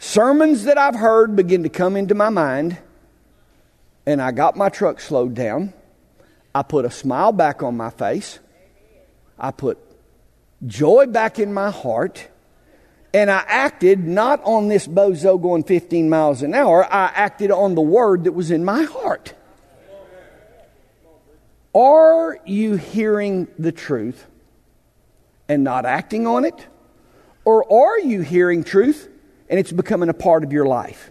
Sermons 0.00 0.64
that 0.64 0.76
I've 0.76 0.96
heard 0.96 1.36
begin 1.36 1.62
to 1.62 1.68
come 1.68 1.96
into 1.96 2.16
my 2.16 2.30
mind. 2.30 2.78
And 4.06 4.20
I 4.20 4.32
got 4.32 4.56
my 4.56 4.68
truck 4.68 4.98
slowed 4.98 5.34
down. 5.34 5.72
I 6.52 6.64
put 6.64 6.84
a 6.84 6.90
smile 6.90 7.30
back 7.30 7.62
on 7.62 7.76
my 7.76 7.90
face. 7.90 8.40
I 9.38 9.52
put 9.52 9.78
joy 10.66 11.06
back 11.06 11.38
in 11.38 11.54
my 11.54 11.70
heart. 11.70 12.26
And 13.14 13.30
I 13.30 13.44
acted 13.46 14.04
not 14.04 14.42
on 14.42 14.66
this 14.66 14.88
bozo 14.88 15.40
going 15.40 15.62
15 15.62 16.10
miles 16.10 16.42
an 16.42 16.54
hour, 16.54 16.84
I 16.92 17.12
acted 17.14 17.52
on 17.52 17.76
the 17.76 17.82
word 17.82 18.24
that 18.24 18.32
was 18.32 18.50
in 18.50 18.64
my 18.64 18.82
heart. 18.82 19.32
Are 21.76 22.38
you 22.46 22.76
hearing 22.76 23.48
the 23.58 23.70
truth 23.70 24.24
and 25.46 25.62
not 25.62 25.84
acting 25.84 26.26
on 26.26 26.46
it? 26.46 26.66
Or 27.44 27.70
are 27.70 27.98
you 27.98 28.22
hearing 28.22 28.64
truth 28.64 29.10
and 29.50 29.60
it's 29.60 29.72
becoming 29.72 30.08
a 30.08 30.14
part 30.14 30.42
of 30.42 30.54
your 30.54 30.64
life? 30.64 31.10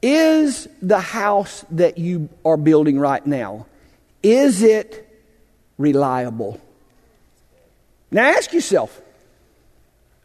Is 0.00 0.68
the 0.80 1.00
house 1.00 1.64
that 1.72 1.98
you 1.98 2.28
are 2.44 2.56
building 2.56 3.00
right 3.00 3.26
now 3.26 3.66
is 4.22 4.62
it 4.62 5.04
reliable? 5.76 6.60
Now 8.10 8.24
ask 8.24 8.52
yourself, 8.52 9.00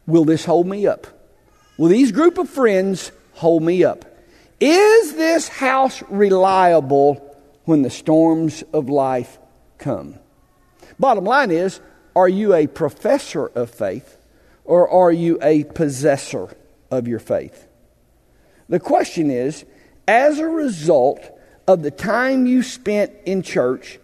will 0.06 0.26
this 0.26 0.46
hold 0.46 0.68
me 0.68 0.86
up? 0.86 1.08
Will 1.78 1.90
these 1.90 2.12
group 2.12 2.38
of 2.38 2.48
friends 2.48 3.12
hold 3.34 3.64
me 3.64 3.84
up? 3.84 4.06
Is 4.60 5.16
this 5.16 5.48
house 5.48 6.04
reliable 6.10 7.33
when 7.66 7.82
the 7.82 7.90
storms 7.90 8.64
of 8.74 8.90
life 8.90 9.40
come. 9.78 10.16
Bottom 11.00 11.24
line 11.24 11.52
is 11.52 11.80
are 12.16 12.30
you 12.30 12.54
a 12.54 12.68
professor 12.68 13.48
of 13.48 13.70
faith 13.70 14.18
or 14.66 14.88
are 14.90 15.12
you 15.12 15.40
a 15.42 15.64
possessor 15.64 16.56
of 16.92 17.08
your 17.08 17.20
faith? 17.20 17.68
The 18.70 18.80
question 18.80 19.32
is 19.32 19.66
as 20.08 20.40
a 20.40 20.48
result 20.48 21.20
of 21.68 21.82
the 21.82 21.92
time 21.92 22.46
you 22.46 22.62
spent 22.62 23.14
in 23.26 23.42
church, 23.42 24.00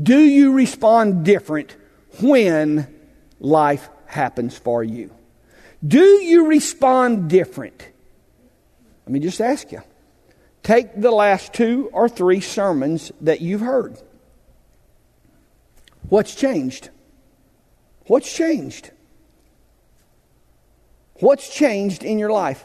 do 0.00 0.18
you 0.18 0.52
respond 0.52 1.24
different 1.24 1.76
when 2.20 2.86
life 3.40 3.88
happens 4.06 4.56
for 4.56 4.84
you? 4.84 5.14
Do 5.86 6.02
you 6.02 6.46
respond 6.46 7.30
different? 7.30 7.88
Let 9.06 9.12
me 9.12 9.20
just 9.20 9.40
ask 9.40 9.72
you. 9.72 9.82
Take 10.62 11.00
the 11.00 11.10
last 11.10 11.52
two 11.54 11.88
or 11.92 12.08
three 12.08 12.40
sermons 12.40 13.12
that 13.20 13.40
you've 13.40 13.60
heard. 13.60 13.98
What's 16.08 16.34
changed? 16.34 16.90
What's 18.06 18.32
changed? 18.32 18.90
What's 21.20 21.52
changed 21.52 22.04
in 22.04 22.18
your 22.18 22.30
life? 22.30 22.64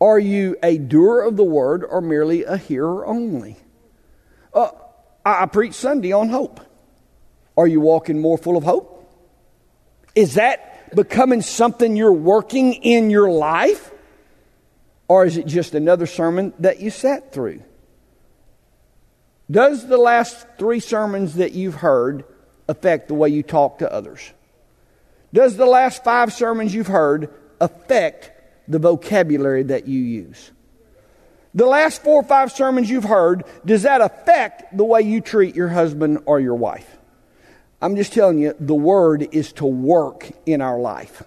Are 0.00 0.18
you 0.18 0.56
a 0.62 0.78
doer 0.78 1.22
of 1.22 1.36
the 1.36 1.44
word 1.44 1.84
or 1.84 2.00
merely 2.00 2.44
a 2.44 2.56
hearer 2.56 3.04
only? 3.06 3.56
Uh, 4.54 4.70
I, 5.24 5.42
I 5.42 5.46
preach 5.46 5.74
Sunday 5.74 6.12
on 6.12 6.28
hope. 6.28 6.60
Are 7.56 7.66
you 7.66 7.80
walking 7.80 8.20
more 8.20 8.38
full 8.38 8.56
of 8.56 8.62
hope? 8.62 8.94
Is 10.14 10.34
that 10.34 10.94
becoming 10.94 11.42
something 11.42 11.96
you're 11.96 12.12
working 12.12 12.74
in 12.74 13.10
your 13.10 13.30
life? 13.30 13.90
Or 15.08 15.24
is 15.24 15.38
it 15.38 15.46
just 15.46 15.74
another 15.74 16.06
sermon 16.06 16.52
that 16.58 16.80
you 16.80 16.90
sat 16.90 17.32
through? 17.32 17.62
Does 19.50 19.86
the 19.86 19.96
last 19.96 20.46
three 20.58 20.80
sermons 20.80 21.36
that 21.36 21.52
you've 21.52 21.76
heard 21.76 22.24
affect 22.68 23.08
the 23.08 23.14
way 23.14 23.30
you 23.30 23.42
talk 23.42 23.78
to 23.78 23.90
others? 23.90 24.32
Does 25.32 25.56
the 25.56 25.66
last 25.66 26.04
five 26.04 26.32
sermons 26.32 26.74
you've 26.74 26.86
heard 26.86 27.30
affect 27.60 28.30
the 28.68 28.78
vocabulary 28.78 29.62
that 29.64 29.88
you 29.88 30.00
use? 30.00 30.50
The 31.54 31.66
last 31.66 32.02
four 32.02 32.20
or 32.20 32.24
five 32.24 32.52
sermons 32.52 32.90
you've 32.90 33.04
heard, 33.04 33.44
does 33.64 33.82
that 33.82 34.02
affect 34.02 34.76
the 34.76 34.84
way 34.84 35.00
you 35.02 35.22
treat 35.22 35.56
your 35.56 35.68
husband 35.68 36.18
or 36.26 36.38
your 36.38 36.54
wife? 36.54 36.98
I'm 37.80 37.96
just 37.96 38.12
telling 38.12 38.38
you, 38.38 38.54
the 38.60 38.74
word 38.74 39.28
is 39.32 39.52
to 39.54 39.66
work 39.66 40.30
in 40.44 40.60
our 40.60 40.78
life. 40.78 41.22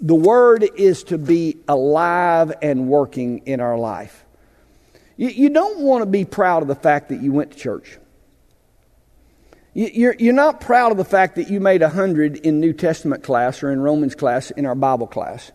The 0.00 0.14
Word 0.14 0.68
is 0.76 1.04
to 1.04 1.18
be 1.18 1.56
alive 1.68 2.52
and 2.60 2.88
working 2.88 3.38
in 3.46 3.60
our 3.60 3.78
life. 3.78 4.24
You, 5.16 5.28
you 5.28 5.48
don't 5.48 5.80
want 5.80 6.02
to 6.02 6.06
be 6.06 6.24
proud 6.24 6.62
of 6.62 6.68
the 6.68 6.74
fact 6.74 7.08
that 7.08 7.22
you 7.22 7.32
went 7.32 7.52
to 7.52 7.58
church. 7.58 7.98
You, 9.72 9.90
you're, 9.92 10.16
you're 10.18 10.34
not 10.34 10.60
proud 10.60 10.92
of 10.92 10.98
the 10.98 11.04
fact 11.04 11.36
that 11.36 11.48
you 11.48 11.60
made 11.60 11.80
100 11.80 12.36
in 12.38 12.60
New 12.60 12.74
Testament 12.74 13.22
class 13.22 13.62
or 13.62 13.70
in 13.70 13.80
Romans 13.80 14.14
class 14.14 14.50
in 14.50 14.66
our 14.66 14.74
Bible 14.74 15.06
class. 15.06 15.52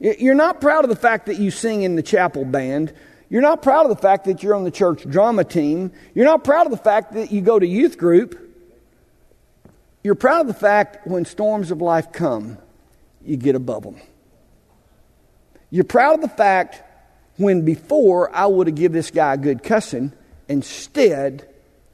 You're 0.00 0.34
not 0.34 0.60
proud 0.60 0.84
of 0.84 0.90
the 0.90 0.96
fact 0.96 1.26
that 1.26 1.38
you 1.38 1.50
sing 1.50 1.82
in 1.82 1.96
the 1.96 2.02
chapel 2.02 2.44
band. 2.44 2.92
You're 3.30 3.40
not 3.40 3.62
proud 3.62 3.86
of 3.86 3.90
the 3.90 4.02
fact 4.02 4.24
that 4.24 4.42
you're 4.42 4.54
on 4.54 4.64
the 4.64 4.70
church 4.70 5.08
drama 5.08 5.44
team. 5.44 5.92
You're 6.14 6.26
not 6.26 6.44
proud 6.44 6.66
of 6.66 6.72
the 6.72 6.78
fact 6.78 7.14
that 7.14 7.30
you 7.30 7.40
go 7.40 7.58
to 7.58 7.66
youth 7.66 7.96
group. 7.96 8.38
You're 10.02 10.16
proud 10.16 10.42
of 10.42 10.46
the 10.48 10.54
fact 10.54 11.06
when 11.06 11.24
storms 11.24 11.70
of 11.70 11.80
life 11.80 12.12
come 12.12 12.58
you 13.24 13.36
get 13.36 13.54
above 13.54 13.84
them. 13.84 13.96
You're 15.70 15.84
proud 15.84 16.16
of 16.16 16.20
the 16.20 16.28
fact 16.28 16.82
when 17.36 17.64
before 17.64 18.34
I 18.34 18.46
would 18.46 18.66
have 18.66 18.76
given 18.76 18.92
this 18.92 19.10
guy 19.10 19.34
a 19.34 19.36
good 19.36 19.62
cussing. 19.62 20.12
Instead, 20.48 21.48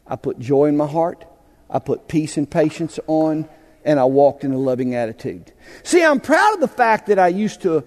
I 0.07 0.17
put 0.17 0.39
joy 0.39 0.67
in 0.67 0.77
my 0.77 0.87
heart, 0.87 1.25
I 1.71 1.79
put 1.79 2.09
peace 2.09 2.37
and 2.37 2.51
patience 2.51 2.99
on, 3.07 3.49
and 3.85 4.01
I 4.01 4.05
walked 4.05 4.45
in 4.45 4.53
a 4.53 4.59
loving 4.59 4.95
attitude. 4.95 5.53
See, 5.83 6.03
I'm 6.03 6.21
proud 6.21 6.55
of 6.55 6.61
the 6.61 6.69
fact 6.69 7.07
that 7.07 7.19
I 7.19 7.29
used 7.29 7.63
to 7.63 7.85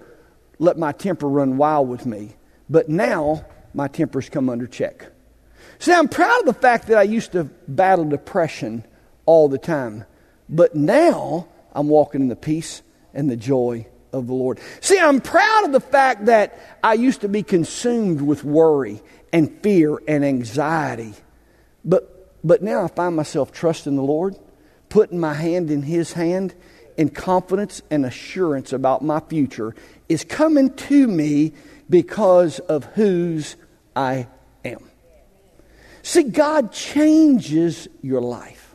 let 0.58 0.78
my 0.78 0.92
temper 0.92 1.28
run 1.28 1.56
wild 1.56 1.88
with 1.88 2.06
me, 2.06 2.36
but 2.70 2.88
now 2.88 3.44
my 3.74 3.88
temper's 3.88 4.28
come 4.28 4.48
under 4.48 4.66
check. 4.66 5.06
See, 5.78 5.92
I'm 5.92 6.08
proud 6.08 6.40
of 6.40 6.46
the 6.46 6.60
fact 6.60 6.86
that 6.88 6.98
I 6.98 7.02
used 7.02 7.32
to 7.32 7.44
battle 7.68 8.04
depression 8.04 8.84
all 9.26 9.48
the 9.48 9.58
time, 9.58 10.04
but 10.48 10.74
now 10.74 11.48
I'm 11.72 11.88
walking 11.88 12.22
in 12.22 12.28
the 12.28 12.36
peace 12.36 12.82
and 13.14 13.30
the 13.30 13.36
joy 13.36 13.86
of 14.12 14.26
the 14.26 14.34
Lord. 14.34 14.60
See, 14.80 14.98
I'm 14.98 15.20
proud 15.20 15.64
of 15.64 15.72
the 15.72 15.80
fact 15.80 16.26
that 16.26 16.58
I 16.82 16.94
used 16.94 17.22
to 17.22 17.28
be 17.28 17.42
consumed 17.42 18.20
with 18.20 18.44
worry 18.44 19.02
and 19.32 19.62
fear 19.62 19.98
and 20.06 20.24
anxiety. 20.24 21.14
But, 21.84 22.36
but 22.44 22.62
now 22.62 22.84
I 22.84 22.88
find 22.88 23.16
myself 23.16 23.52
trusting 23.52 23.96
the 23.96 24.02
Lord, 24.02 24.36
putting 24.88 25.18
my 25.18 25.34
hand 25.34 25.70
in 25.70 25.82
His 25.82 26.12
hand, 26.12 26.54
and 26.98 27.14
confidence 27.14 27.80
and 27.90 28.04
assurance 28.04 28.72
about 28.72 29.02
my 29.02 29.20
future 29.20 29.74
is 30.08 30.24
coming 30.24 30.74
to 30.74 31.06
me 31.06 31.52
because 31.88 32.58
of 32.58 32.84
whose 32.84 33.56
I 33.96 34.28
am. 34.64 34.90
See, 36.02 36.24
God 36.24 36.72
changes 36.72 37.88
your 38.02 38.20
life. 38.20 38.74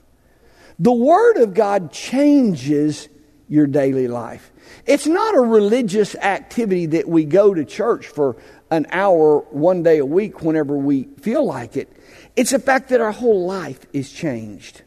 The 0.80 0.92
Word 0.92 1.38
of 1.38 1.54
God 1.54 1.92
changes 1.92 3.10
your 3.48 3.68
daily 3.68 4.08
life. 4.08 4.52
It's 4.86 5.08
not 5.08 5.36
a 5.36 5.42
religious 5.42 6.16
activity 6.16 6.88
that 6.88 7.08
we 7.08 7.26
go 7.26 7.54
to 7.54 7.64
church 7.64 8.08
for 8.08 8.36
an 8.70 8.86
hour 8.92 9.40
one 9.52 9.84
day 9.84 10.00
a 10.00 10.06
week 10.06 10.42
whenever 10.42 10.76
we 10.76 11.04
feel 11.22 11.46
like 11.46 11.78
it. 11.78 11.92
It's 12.36 12.52
the 12.52 12.60
fact 12.60 12.90
that 12.90 13.02
our 13.02 13.12
whole 13.12 13.46
life 13.46 13.86
is 13.94 14.12
changed. 14.12 14.82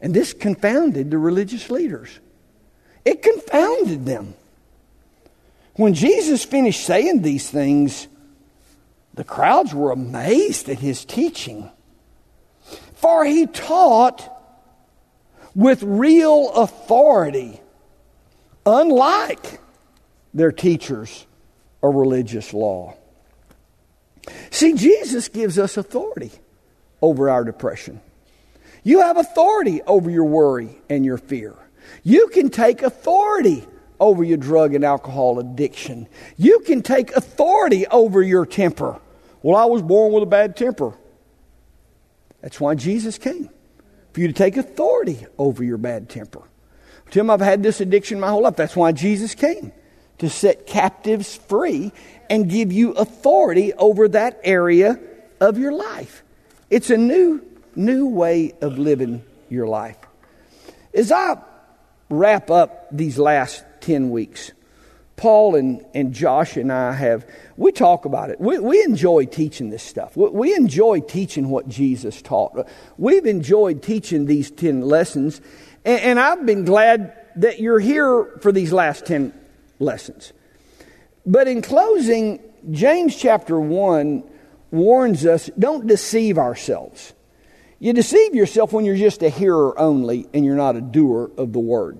And 0.00 0.14
this 0.14 0.32
confounded 0.32 1.10
the 1.10 1.18
religious 1.18 1.70
leaders. 1.70 2.20
It 3.04 3.22
confounded 3.22 4.06
them. 4.06 4.34
When 5.74 5.94
Jesus 5.94 6.44
finished 6.44 6.84
saying 6.84 7.22
these 7.22 7.50
things, 7.50 8.06
the 9.14 9.24
crowds 9.24 9.74
were 9.74 9.92
amazed 9.92 10.68
at 10.68 10.78
his 10.78 11.04
teaching. 11.04 11.70
For 12.94 13.24
he 13.24 13.46
taught 13.46 14.39
with 15.54 15.82
real 15.82 16.50
authority, 16.54 17.60
unlike 18.64 19.60
their 20.32 20.52
teachers 20.52 21.26
of 21.82 21.94
religious 21.94 22.52
law. 22.52 22.94
See, 24.50 24.74
Jesus 24.74 25.28
gives 25.28 25.58
us 25.58 25.76
authority 25.76 26.30
over 27.02 27.30
our 27.30 27.44
depression. 27.44 28.00
You 28.82 29.00
have 29.00 29.16
authority 29.16 29.82
over 29.82 30.10
your 30.10 30.24
worry 30.24 30.78
and 30.88 31.04
your 31.04 31.18
fear. 31.18 31.54
You 32.02 32.28
can 32.28 32.50
take 32.50 32.82
authority 32.82 33.66
over 33.98 34.24
your 34.24 34.38
drug 34.38 34.74
and 34.74 34.84
alcohol 34.84 35.38
addiction. 35.38 36.08
You 36.36 36.60
can 36.60 36.82
take 36.82 37.12
authority 37.12 37.86
over 37.86 38.22
your 38.22 38.46
temper. 38.46 39.00
Well, 39.42 39.56
I 39.56 39.66
was 39.66 39.82
born 39.82 40.12
with 40.12 40.22
a 40.22 40.26
bad 40.26 40.56
temper. 40.56 40.94
That's 42.40 42.60
why 42.60 42.74
Jesus 42.74 43.18
came 43.18 43.50
for 44.12 44.20
you 44.20 44.28
to 44.28 44.34
take 44.34 44.56
authority 44.56 45.26
over 45.38 45.62
your 45.62 45.78
bad 45.78 46.08
temper. 46.08 46.42
Tim, 47.10 47.30
I've 47.30 47.40
had 47.40 47.62
this 47.62 47.80
addiction 47.80 48.20
my 48.20 48.28
whole 48.28 48.42
life. 48.42 48.56
That's 48.56 48.76
why 48.76 48.92
Jesus 48.92 49.34
came 49.34 49.72
to 50.18 50.28
set 50.28 50.66
captives 50.66 51.36
free 51.36 51.92
and 52.28 52.48
give 52.48 52.72
you 52.72 52.92
authority 52.92 53.72
over 53.74 54.08
that 54.08 54.40
area 54.44 55.00
of 55.40 55.58
your 55.58 55.72
life. 55.72 56.22
It's 56.68 56.90
a 56.90 56.96
new, 56.96 57.44
new 57.74 58.06
way 58.06 58.52
of 58.60 58.78
living 58.78 59.24
your 59.48 59.66
life. 59.66 59.96
As 60.94 61.10
I 61.10 61.38
wrap 62.08 62.50
up 62.50 62.88
these 62.92 63.18
last 63.18 63.64
10 63.80 64.10
weeks, 64.10 64.52
Paul 65.20 65.54
and, 65.54 65.84
and 65.92 66.14
Josh 66.14 66.56
and 66.56 66.72
I 66.72 66.94
have, 66.94 67.26
we 67.58 67.72
talk 67.72 68.06
about 68.06 68.30
it. 68.30 68.40
We, 68.40 68.58
we 68.58 68.82
enjoy 68.82 69.26
teaching 69.26 69.68
this 69.68 69.82
stuff. 69.82 70.16
We, 70.16 70.30
we 70.30 70.54
enjoy 70.54 71.00
teaching 71.00 71.50
what 71.50 71.68
Jesus 71.68 72.22
taught. 72.22 72.66
We've 72.96 73.26
enjoyed 73.26 73.82
teaching 73.82 74.24
these 74.24 74.50
10 74.50 74.80
lessons, 74.80 75.42
and, 75.84 76.00
and 76.00 76.18
I've 76.18 76.46
been 76.46 76.64
glad 76.64 77.14
that 77.36 77.60
you're 77.60 77.78
here 77.78 78.38
for 78.40 78.50
these 78.50 78.72
last 78.72 79.04
10 79.04 79.34
lessons. 79.78 80.32
But 81.26 81.48
in 81.48 81.60
closing, 81.60 82.40
James 82.70 83.14
chapter 83.14 83.60
1 83.60 84.24
warns 84.70 85.26
us 85.26 85.50
don't 85.58 85.86
deceive 85.86 86.38
ourselves. 86.38 87.12
You 87.78 87.92
deceive 87.92 88.34
yourself 88.34 88.72
when 88.72 88.86
you're 88.86 88.96
just 88.96 89.22
a 89.22 89.28
hearer 89.28 89.78
only 89.78 90.26
and 90.32 90.46
you're 90.46 90.56
not 90.56 90.76
a 90.76 90.80
doer 90.80 91.30
of 91.36 91.52
the 91.52 91.60
word. 91.60 91.98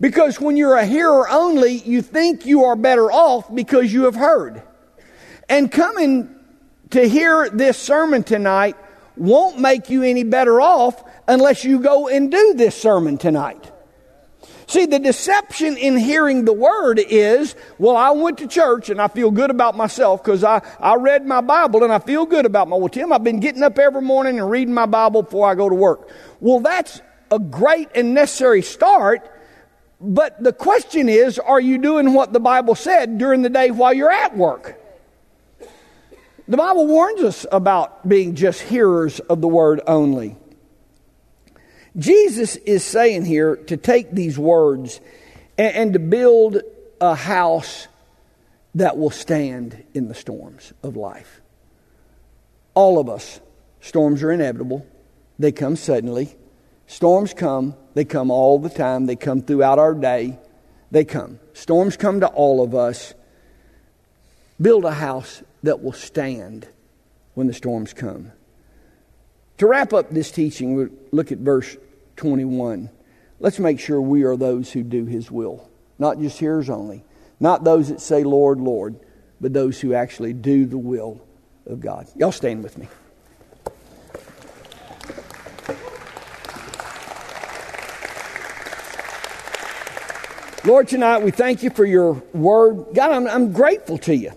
Because 0.00 0.40
when 0.40 0.56
you're 0.56 0.76
a 0.76 0.86
hearer 0.86 1.28
only, 1.28 1.72
you 1.72 2.02
think 2.02 2.46
you 2.46 2.64
are 2.64 2.76
better 2.76 3.10
off 3.10 3.52
because 3.54 3.92
you 3.92 4.04
have 4.04 4.14
heard. 4.14 4.62
And 5.48 5.70
coming 5.70 6.34
to 6.90 7.08
hear 7.08 7.48
this 7.50 7.78
sermon 7.78 8.22
tonight 8.22 8.76
won't 9.16 9.58
make 9.58 9.90
you 9.90 10.02
any 10.02 10.24
better 10.24 10.60
off 10.60 11.02
unless 11.26 11.64
you 11.64 11.80
go 11.80 12.08
and 12.08 12.30
do 12.30 12.54
this 12.54 12.80
sermon 12.80 13.18
tonight. 13.18 13.72
See, 14.68 14.84
the 14.84 14.98
deception 14.98 15.78
in 15.78 15.96
hearing 15.96 16.44
the 16.44 16.52
word 16.52 17.00
is, 17.00 17.56
well, 17.78 17.96
I 17.96 18.10
went 18.10 18.36
to 18.38 18.46
church 18.46 18.90
and 18.90 19.00
I 19.00 19.08
feel 19.08 19.30
good 19.30 19.50
about 19.50 19.74
myself 19.78 20.22
because 20.22 20.44
I, 20.44 20.60
I 20.78 20.96
read 20.96 21.24
my 21.24 21.40
Bible 21.40 21.84
and 21.84 21.92
I 21.92 21.98
feel 21.98 22.26
good 22.26 22.44
about 22.44 22.68
my, 22.68 22.76
well, 22.76 22.90
Tim, 22.90 23.10
I've 23.10 23.24
been 23.24 23.40
getting 23.40 23.62
up 23.62 23.78
every 23.78 24.02
morning 24.02 24.38
and 24.38 24.50
reading 24.50 24.74
my 24.74 24.84
Bible 24.84 25.22
before 25.22 25.48
I 25.48 25.54
go 25.54 25.70
to 25.70 25.74
work. 25.74 26.10
Well, 26.40 26.60
that's 26.60 27.00
a 27.30 27.38
great 27.38 27.88
and 27.94 28.12
necessary 28.12 28.60
start, 28.60 29.26
but 30.00 30.42
the 30.42 30.52
question 30.52 31.08
is, 31.08 31.38
are 31.38 31.60
you 31.60 31.78
doing 31.78 32.12
what 32.12 32.32
the 32.32 32.40
Bible 32.40 32.74
said 32.74 33.18
during 33.18 33.42
the 33.42 33.50
day 33.50 33.70
while 33.70 33.92
you're 33.92 34.12
at 34.12 34.36
work? 34.36 34.80
The 36.46 36.56
Bible 36.56 36.86
warns 36.86 37.22
us 37.22 37.46
about 37.50 38.08
being 38.08 38.34
just 38.34 38.62
hearers 38.62 39.20
of 39.20 39.40
the 39.40 39.48
word 39.48 39.80
only. 39.86 40.36
Jesus 41.96 42.56
is 42.56 42.84
saying 42.84 43.24
here 43.24 43.56
to 43.56 43.76
take 43.76 44.12
these 44.12 44.38
words 44.38 45.00
and, 45.58 45.74
and, 45.74 45.92
to 45.94 45.98
build 45.98 46.62
a 47.00 47.14
house 47.14 47.88
that 48.76 48.96
will 48.96 49.10
stand 49.10 49.84
in 49.94 50.08
the 50.08 50.14
storms 50.14 50.72
of 50.82 50.96
life. 50.96 51.40
All 52.74 53.00
of 53.00 53.08
us, 53.08 53.40
storms 53.80 54.22
are 54.22 54.30
inevitable, 54.30 54.86
they 55.38 55.50
come 55.50 55.74
suddenly. 55.76 56.36
Storms 56.88 57.34
come, 57.34 57.76
they 57.92 58.06
come 58.06 58.30
all 58.30 58.58
the 58.58 58.70
time, 58.70 59.04
they 59.04 59.14
come 59.14 59.42
throughout 59.42 59.78
our 59.78 59.94
day. 59.94 60.38
They 60.90 61.04
come. 61.04 61.38
Storms 61.52 61.98
come 61.98 62.20
to 62.20 62.26
all 62.28 62.62
of 62.62 62.74
us. 62.74 63.12
Build 64.60 64.86
a 64.86 64.92
house 64.92 65.42
that 65.62 65.82
will 65.82 65.92
stand 65.92 66.66
when 67.34 67.46
the 67.46 67.52
storms 67.52 67.92
come. 67.92 68.32
To 69.58 69.66
wrap 69.66 69.92
up 69.92 70.10
this 70.10 70.30
teaching, 70.30 70.74
we 70.74 70.86
look 71.12 71.30
at 71.30 71.38
verse 71.38 71.76
21. 72.16 72.88
Let's 73.38 73.58
make 73.58 73.78
sure 73.78 74.00
we 74.00 74.22
are 74.24 74.36
those 74.36 74.72
who 74.72 74.82
do 74.82 75.04
His 75.04 75.30
will, 75.30 75.68
not 75.98 76.18
just 76.18 76.38
hearers 76.38 76.70
only, 76.70 77.04
not 77.38 77.64
those 77.64 77.90
that 77.90 78.00
say, 78.00 78.24
Lord, 78.24 78.60
Lord, 78.60 78.98
but 79.42 79.52
those 79.52 79.78
who 79.78 79.92
actually 79.92 80.32
do 80.32 80.64
the 80.64 80.78
will 80.78 81.20
of 81.66 81.80
God. 81.80 82.08
Y'all 82.16 82.32
stand 82.32 82.64
with 82.64 82.78
me. 82.78 82.88
Lord, 90.64 90.88
tonight 90.88 91.22
we 91.22 91.30
thank 91.30 91.62
you 91.62 91.70
for 91.70 91.84
your 91.84 92.14
word. 92.34 92.86
God, 92.92 93.12
I'm, 93.12 93.28
I'm, 93.28 93.52
grateful 93.52 93.96
to 93.98 94.16
you 94.16 94.32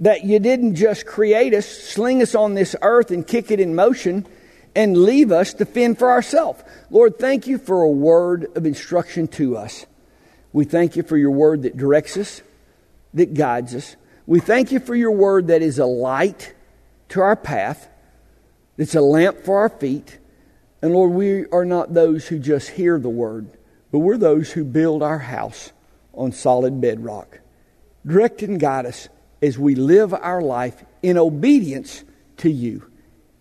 that 0.00 0.24
you 0.24 0.38
didn't 0.38 0.76
just 0.76 1.04
create 1.04 1.52
us, 1.52 1.66
sling 1.66 2.22
us 2.22 2.36
on 2.36 2.54
this 2.54 2.76
earth, 2.80 3.10
and 3.10 3.26
kick 3.26 3.50
it 3.50 3.58
in 3.58 3.74
motion 3.74 4.24
and 4.76 4.96
leave 4.96 5.32
us 5.32 5.52
to 5.54 5.64
fend 5.64 5.98
for 5.98 6.10
ourselves. 6.10 6.62
Lord, 6.90 7.18
thank 7.18 7.48
you 7.48 7.58
for 7.58 7.82
a 7.82 7.90
word 7.90 8.56
of 8.56 8.66
instruction 8.66 9.26
to 9.28 9.56
us. 9.56 9.84
We 10.52 10.64
thank 10.64 10.94
you 10.94 11.02
for 11.02 11.16
your 11.16 11.32
word 11.32 11.62
that 11.62 11.76
directs 11.76 12.16
us, 12.16 12.40
that 13.14 13.34
guides 13.34 13.74
us. 13.74 13.96
We 14.26 14.38
thank 14.38 14.70
you 14.70 14.78
for 14.78 14.94
your 14.94 15.12
word 15.12 15.48
that 15.48 15.60
is 15.60 15.80
a 15.80 15.86
light 15.86 16.54
to 17.10 17.20
our 17.20 17.36
path, 17.36 17.88
that's 18.76 18.94
a 18.94 19.00
lamp 19.00 19.44
for 19.44 19.58
our 19.58 19.68
feet. 19.68 20.18
And 20.80 20.92
Lord, 20.92 21.12
we 21.12 21.46
are 21.46 21.64
not 21.64 21.94
those 21.94 22.28
who 22.28 22.38
just 22.38 22.70
hear 22.70 22.98
the 23.00 23.08
word 23.08 23.48
but 23.94 24.00
we're 24.00 24.18
those 24.18 24.50
who 24.50 24.64
build 24.64 25.04
our 25.04 25.20
house 25.20 25.70
on 26.14 26.32
solid 26.32 26.80
bedrock. 26.80 27.38
Direct 28.04 28.42
and 28.42 28.58
guide 28.58 28.86
us 28.86 29.08
as 29.40 29.56
we 29.56 29.76
live 29.76 30.12
our 30.12 30.42
life 30.42 30.82
in 31.04 31.16
obedience 31.16 32.02
to 32.38 32.50
you. 32.50 32.90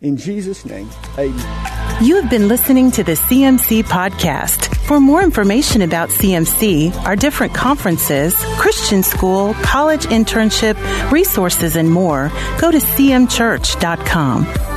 In 0.01 0.15
Jesus' 0.15 0.63
name, 0.63 0.87
amen. 1.17 2.03
You 2.03 2.21
have 2.21 2.29
been 2.29 2.47
listening 2.47 2.91
to 2.91 3.03
the 3.03 3.13
CMC 3.13 3.81
Podcast. 3.85 4.77
For 4.85 4.99
more 4.99 5.23
information 5.23 5.81
about 5.81 6.09
CMC, 6.09 6.93
our 7.03 7.15
different 7.15 7.55
conferences, 7.55 8.35
Christian 8.59 9.01
school, 9.01 9.55
college 9.63 10.05
internship, 10.05 10.75
resources, 11.11 11.75
and 11.75 11.89
more, 11.89 12.31
go 12.59 12.69
to 12.69 12.77
cmchurch.com. 12.77 14.72